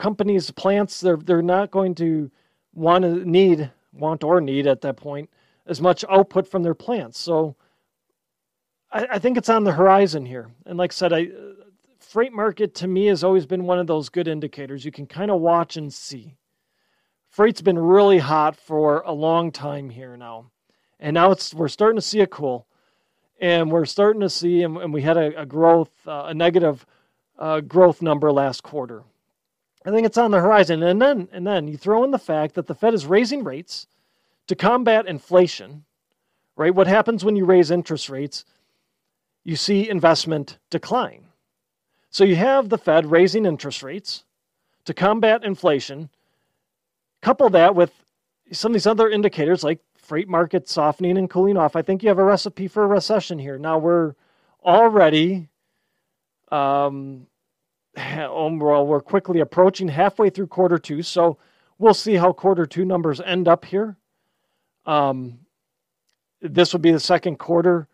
[0.00, 2.30] companies, plants, they're they're not going to
[2.74, 5.30] want to need want or need at that point
[5.66, 7.20] as much output from their plants.
[7.20, 7.54] So
[8.90, 10.50] I, I think it's on the horizon here.
[10.66, 11.28] And like I said, I
[11.98, 14.84] freight market to me has always been one of those good indicators.
[14.84, 16.36] You can kind of watch and see.
[17.28, 20.50] Freight's been really hot for a long time here now.
[20.98, 22.66] And now it's we're starting to see a cool.
[23.40, 26.84] And we're starting to see, and, and we had a, a growth, uh, a negative
[27.38, 29.04] uh, growth number last quarter.
[29.84, 30.82] I think it's on the horizon.
[30.82, 33.86] And then, and then you throw in the fact that the Fed is raising rates
[34.46, 35.84] to combat inflation,
[36.56, 36.74] right?
[36.74, 38.44] What happens when you raise interest rates?
[39.44, 41.24] You see investment decline.
[42.10, 44.24] So you have the Fed raising interest rates
[44.84, 46.10] to combat inflation.
[47.22, 47.92] Couple that with
[48.52, 51.76] some of these other indicators like freight market softening and cooling off.
[51.76, 53.58] I think you have a recipe for a recession here.
[53.58, 54.14] Now we're
[54.64, 55.48] already
[56.50, 57.26] um,
[57.96, 61.38] well, we're quickly approaching halfway through quarter two, so
[61.78, 63.96] we'll see how quarter two numbers end up here.
[64.86, 65.40] Um,
[66.40, 67.88] this would be the second quarter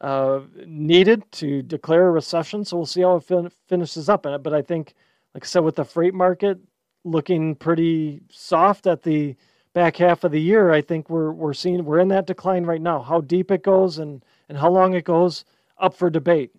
[0.00, 4.22] uh, needed to declare a recession, so we'll see how it fin- finishes up.
[4.22, 4.94] But I think,
[5.34, 6.58] like I said, with the freight market
[7.04, 9.36] looking pretty soft at the
[9.74, 12.80] back half of the year, I think we're we're seeing we're in that decline right
[12.80, 13.00] now.
[13.00, 15.44] How deep it goes and and how long it goes
[15.78, 16.50] up for debate.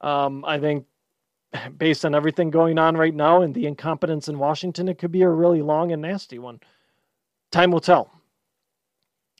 [0.00, 0.84] Um, I think
[1.76, 5.22] based on everything going on right now and the incompetence in Washington, it could be
[5.22, 6.60] a really long and nasty one.
[7.50, 8.10] Time will tell.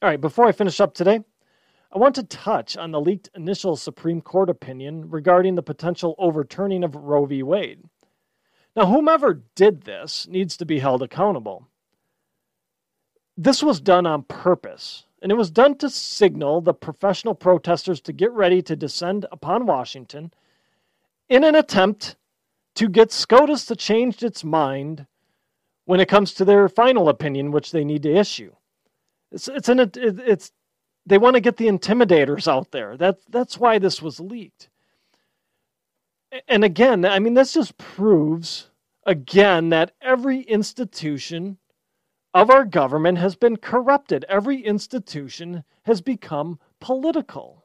[0.03, 1.21] All right, before I finish up today,
[1.95, 6.85] I want to touch on the leaked initial Supreme Court opinion regarding the potential overturning
[6.85, 7.43] of Roe v.
[7.43, 7.85] Wade.
[8.75, 11.69] Now, whomever did this needs to be held accountable.
[13.37, 18.13] This was done on purpose, and it was done to signal the professional protesters to
[18.13, 20.33] get ready to descend upon Washington
[21.33, 22.17] in an attempt
[22.75, 25.07] to get SCOTUS to change its mind
[25.87, 28.53] when it comes to their final opinion, which they need to issue.
[29.31, 30.53] It's it's an it's
[31.07, 32.99] they want to get the intimidators out there.
[32.99, 34.69] That that's why this was leaked.
[36.47, 38.69] And again, I mean, this just proves
[39.07, 41.57] again that every institution
[42.35, 44.27] of our government has been corrupted.
[44.29, 47.62] Every institution has become political.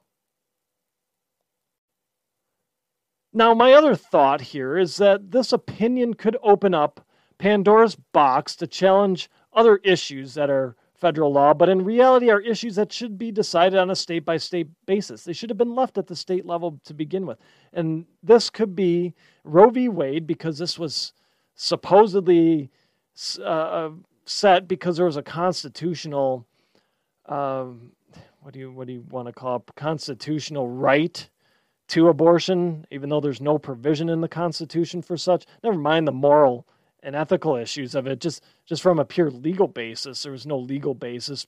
[3.37, 7.05] Now, my other thought here is that this opinion could open up
[7.37, 12.77] Pandora's box to challenge other issues that are federal law, but in reality are issues
[12.77, 15.23] that should be decided on a state by state basis.
[15.23, 17.37] They should have been left at the state level to begin with.
[17.73, 19.13] And this could be
[19.43, 19.87] Roe v.
[19.87, 21.13] Wade because this was
[21.53, 22.71] supposedly
[23.45, 23.91] uh,
[24.25, 26.47] set because there was a constitutional,
[27.27, 27.91] um,
[28.41, 29.75] what do you what do you want to call it?
[29.75, 31.29] Constitutional right
[31.89, 35.45] to abortion, even though there's no provision in the Constitution for such.
[35.63, 36.67] Never mind the moral
[37.03, 38.19] and ethical issues of it.
[38.19, 41.47] Just just from a pure legal basis, there was no legal basis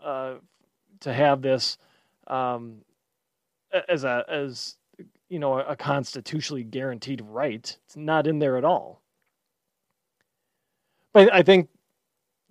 [0.00, 0.34] uh,
[1.00, 1.76] to have this
[2.26, 2.78] um,
[3.88, 4.76] as a as
[5.28, 7.76] you know a constitutionally guaranteed right.
[7.86, 9.02] It's not in there at all.
[11.12, 11.68] But I think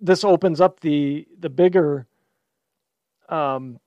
[0.00, 2.06] this opens up the the bigger
[3.28, 3.80] um,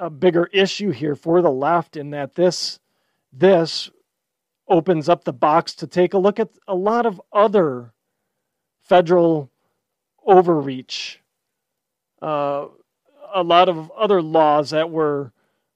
[0.00, 2.80] a bigger issue here for the left in that this
[3.32, 3.90] this
[4.66, 7.92] opens up the box to take a look at a lot of other
[8.82, 9.50] federal
[10.26, 11.20] overreach,
[12.22, 12.66] uh,
[13.34, 15.32] a lot of other laws that were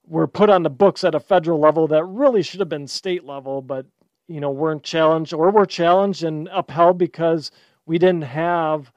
[0.06, 3.24] were put on the books at a federal level that really should have been state
[3.24, 3.86] level, but
[4.26, 7.50] you know weren't challenged or were challenged and upheld because
[7.84, 8.90] we didn't have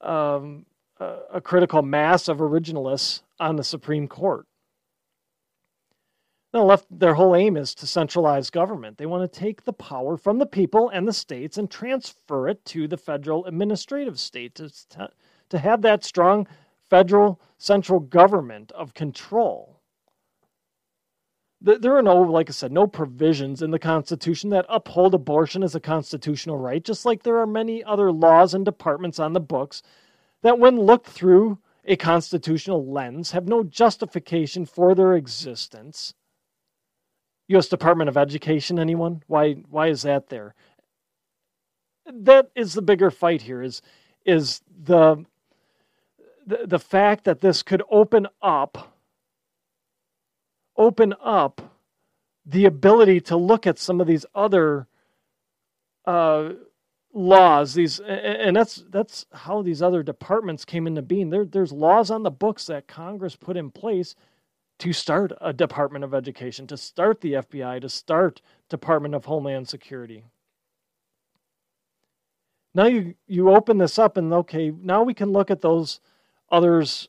[0.00, 0.64] um,
[1.00, 4.46] a, a critical mass of originalists on the Supreme Court.
[6.52, 8.98] The left, their whole aim is to centralize government.
[8.98, 12.64] They want to take the power from the people and the states and transfer it
[12.66, 14.68] to the federal administrative state to,
[15.48, 16.48] to have that strong
[16.88, 19.80] federal central government of control.
[21.62, 25.74] There are no, like I said, no provisions in the Constitution that uphold abortion as
[25.74, 29.82] a constitutional right, just like there are many other laws and departments on the books
[30.42, 36.14] that, when looked through a constitutional lens, have no justification for their existence
[37.50, 37.68] U.S.
[37.68, 39.22] Department of Education, anyone?
[39.26, 40.54] Why why is that there?
[42.06, 43.60] That is the bigger fight here.
[43.62, 43.82] Is
[44.24, 45.24] is the
[46.46, 48.94] the, the fact that this could open up
[50.76, 51.76] open up
[52.46, 54.86] the ability to look at some of these other
[56.06, 56.50] uh,
[57.12, 62.10] laws these and that's that's how these other departments came into being there, there's laws
[62.10, 64.14] on the books that congress put in place
[64.80, 69.68] to start a Department of Education, to start the FBI, to start Department of Homeland
[69.68, 70.24] Security.
[72.74, 76.00] Now you you open this up and okay, now we can look at those
[76.50, 77.08] others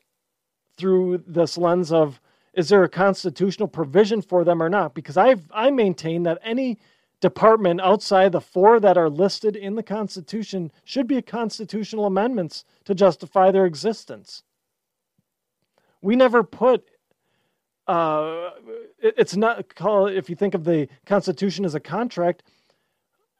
[0.76, 2.20] through this lens of
[2.52, 4.94] is there a constitutional provision for them or not?
[4.94, 6.78] Because I I maintain that any
[7.20, 12.94] department outside the four that are listed in the Constitution should be constitutional amendments to
[12.94, 14.42] justify their existence.
[16.02, 16.84] We never put
[17.86, 18.50] uh,
[18.98, 22.42] it's not call if you think of the Constitution as a contract.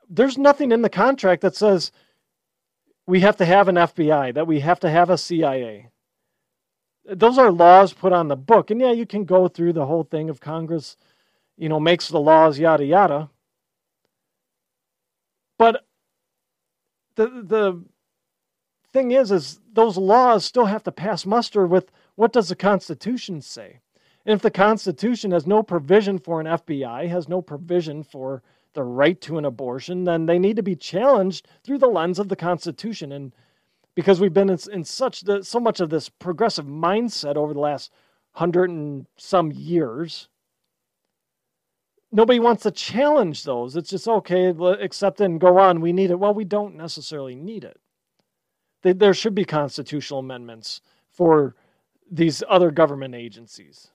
[0.09, 1.93] There's nothing in the contract that says
[3.07, 5.89] we have to have an FBI, that we have to have a CIA.
[7.05, 10.05] Those are laws put on the book, and yeah, you can go through the whole
[10.05, 10.97] thing of Congress,
[11.57, 13.31] you know, makes the laws, yada yada.
[15.59, 15.85] But
[17.17, 17.85] the the
[18.93, 23.41] thing is, is those laws still have to pass muster with what does the Constitution
[23.41, 23.81] say?
[24.25, 28.43] And if the Constitution has no provision for an FBI, has no provision for
[28.75, 32.29] the right to an abortion, then they need to be challenged through the lens of
[32.29, 33.13] the Constitution.
[33.13, 33.35] And
[33.95, 37.61] because we've been in, in such the, so much of this progressive mindset over the
[37.61, 37.91] last
[38.33, 40.29] hundred and some years,
[42.13, 43.75] nobody wants to challenge those.
[43.75, 44.47] It's just okay,
[44.81, 45.81] accept it and go on.
[45.81, 46.19] We need it.
[46.19, 47.79] Well, we don't necessarily need it.
[48.83, 51.57] there should be constitutional amendments for
[52.11, 53.91] these other government agencies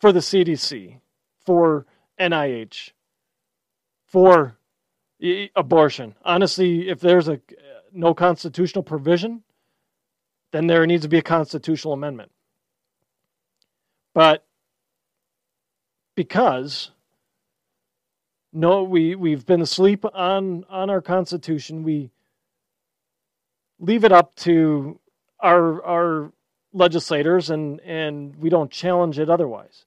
[0.00, 1.00] for the CDC,
[1.44, 1.86] for
[2.20, 2.92] NIH,
[4.06, 4.56] for
[5.54, 6.14] abortion.
[6.24, 7.38] Honestly, if there's a uh,
[7.92, 9.42] no constitutional provision,
[10.52, 12.30] then there needs to be a constitutional amendment.
[14.12, 14.44] But
[16.14, 16.90] because
[18.52, 21.82] no, we we've been asleep on on our Constitution.
[21.82, 22.10] We
[23.78, 24.98] leave it up to
[25.40, 26.32] our our
[26.76, 29.86] legislators, and and we don't challenge it otherwise.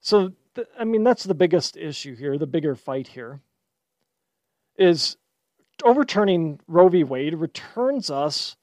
[0.00, 2.36] So th- I mean, that's the biggest issue here.
[2.36, 3.40] The bigger fight here
[4.76, 5.16] is
[5.84, 7.04] overturning Roe v.
[7.04, 8.56] Wade returns us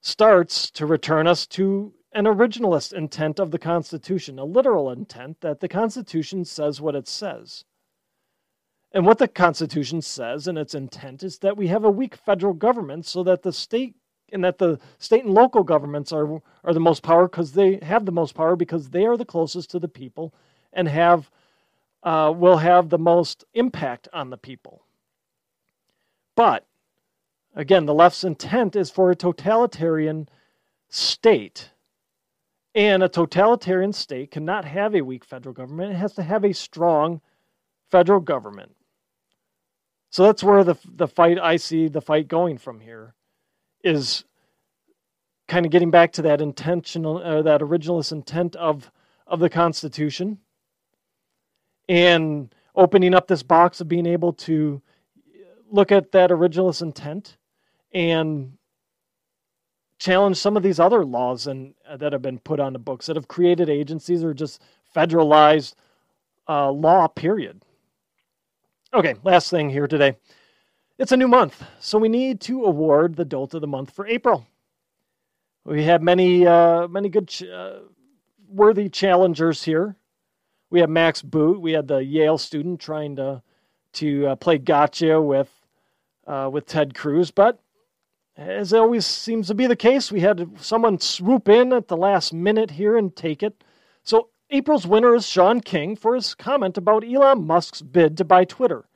[0.00, 5.60] starts to return us to an originalist intent of the Constitution, a literal intent that
[5.60, 7.64] the Constitution says what it says.
[8.92, 12.52] And what the Constitution says and its intent is that we have a weak federal
[12.52, 13.94] government so that the state
[14.32, 18.06] and that the state and local governments are are the most power because they have
[18.06, 20.34] the most power because they are the closest to the people
[20.72, 21.30] and have
[22.02, 24.84] uh, will have the most impact on the people.
[26.34, 26.66] But
[27.54, 30.28] again, the left's intent is for a totalitarian
[30.88, 31.70] state.
[32.74, 35.92] And a totalitarian state cannot have a weak federal government.
[35.92, 37.20] It has to have a strong
[37.90, 38.74] federal government.
[40.10, 43.14] So that's where the the fight I see the fight going from here
[43.84, 44.24] is
[45.48, 48.90] kind of getting back to that intentional uh, that originalist intent of
[49.26, 50.38] of the Constitution
[51.88, 54.80] and opening up this box of being able to
[55.70, 57.36] look at that originalist intent
[57.92, 58.52] and
[59.98, 63.06] challenge some of these other laws and uh, that have been put on the books
[63.06, 64.60] that have created agencies or just
[64.94, 65.74] federalized
[66.48, 67.62] uh, law period
[68.94, 70.16] Okay, last thing here today.
[70.98, 74.06] It's a new month, so we need to award the Dolt of the Month for
[74.06, 74.46] April.
[75.64, 77.78] We have many, uh, many good, ch- uh,
[78.48, 79.96] worthy challengers here.
[80.70, 81.60] We have Max Boot.
[81.60, 83.42] We had the Yale student trying to
[83.94, 85.50] to uh, play gotcha with
[86.26, 87.58] uh, with Ted Cruz, but
[88.36, 92.32] as always seems to be the case, we had someone swoop in at the last
[92.32, 93.64] minute here and take it.
[94.02, 98.44] So April's winner is Shaun King for his comment about Elon Musk's bid to buy
[98.44, 98.86] Twitter.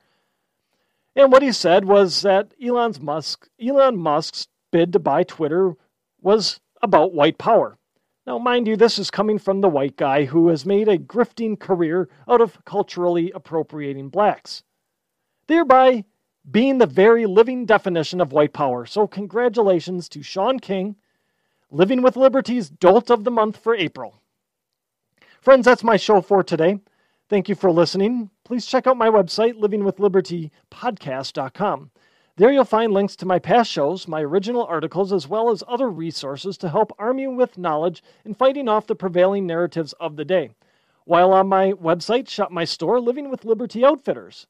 [1.16, 5.74] And what he said was that Elon's Musk, Elon Musk's bid to buy Twitter
[6.20, 7.78] was about white power.
[8.26, 11.58] Now, mind you, this is coming from the white guy who has made a grifting
[11.58, 14.62] career out of culturally appropriating blacks,
[15.46, 16.04] thereby
[16.50, 18.84] being the very living definition of white power.
[18.84, 20.96] So, congratulations to Shaun King,
[21.70, 24.20] Living with Liberty's Dolt of the Month for April.
[25.40, 26.80] Friends, that's my show for today.
[27.28, 28.30] Thank you for listening.
[28.44, 31.90] Please check out my website, livingwithlibertypodcast.com.
[32.36, 35.88] There you'll find links to my past shows, my original articles, as well as other
[35.88, 40.24] resources to help arm you with knowledge in fighting off the prevailing narratives of the
[40.24, 40.50] day.
[41.04, 44.46] While on my website, shop my store, Living with Liberty Outfitters.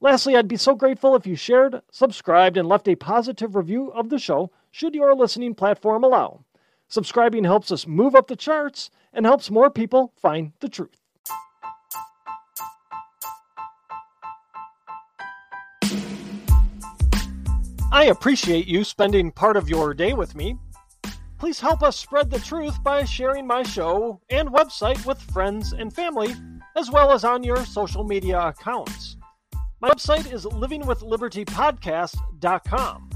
[0.00, 4.10] Lastly, I'd be so grateful if you shared, subscribed, and left a positive review of
[4.10, 6.44] the show, should your listening platform allow.
[6.88, 11.01] Subscribing helps us move up the charts and helps more people find the truth.
[17.92, 20.58] I appreciate you spending part of your day with me.
[21.38, 25.94] Please help us spread the truth by sharing my show and website with friends and
[25.94, 26.34] family,
[26.74, 29.16] as well as on your social media accounts.
[29.80, 33.10] My website is livingwithlibertypodcast.com.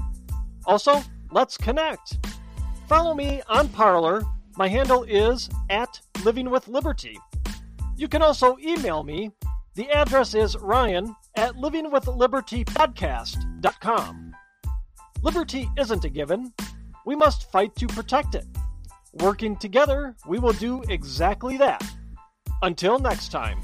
[0.65, 1.01] Also,
[1.31, 2.19] let's connect.
[2.87, 4.21] Follow me on Parler
[4.57, 7.15] my handle is at livingwithliberty.
[7.95, 9.29] You can also email me.
[9.75, 14.26] The address is ryan at livingwithlibertypodcast.com.
[15.27, 16.53] Liberty isn't a given.
[17.05, 18.45] We must fight to protect it.
[19.15, 21.83] Working together, we will do exactly that.
[22.61, 23.59] Until next time.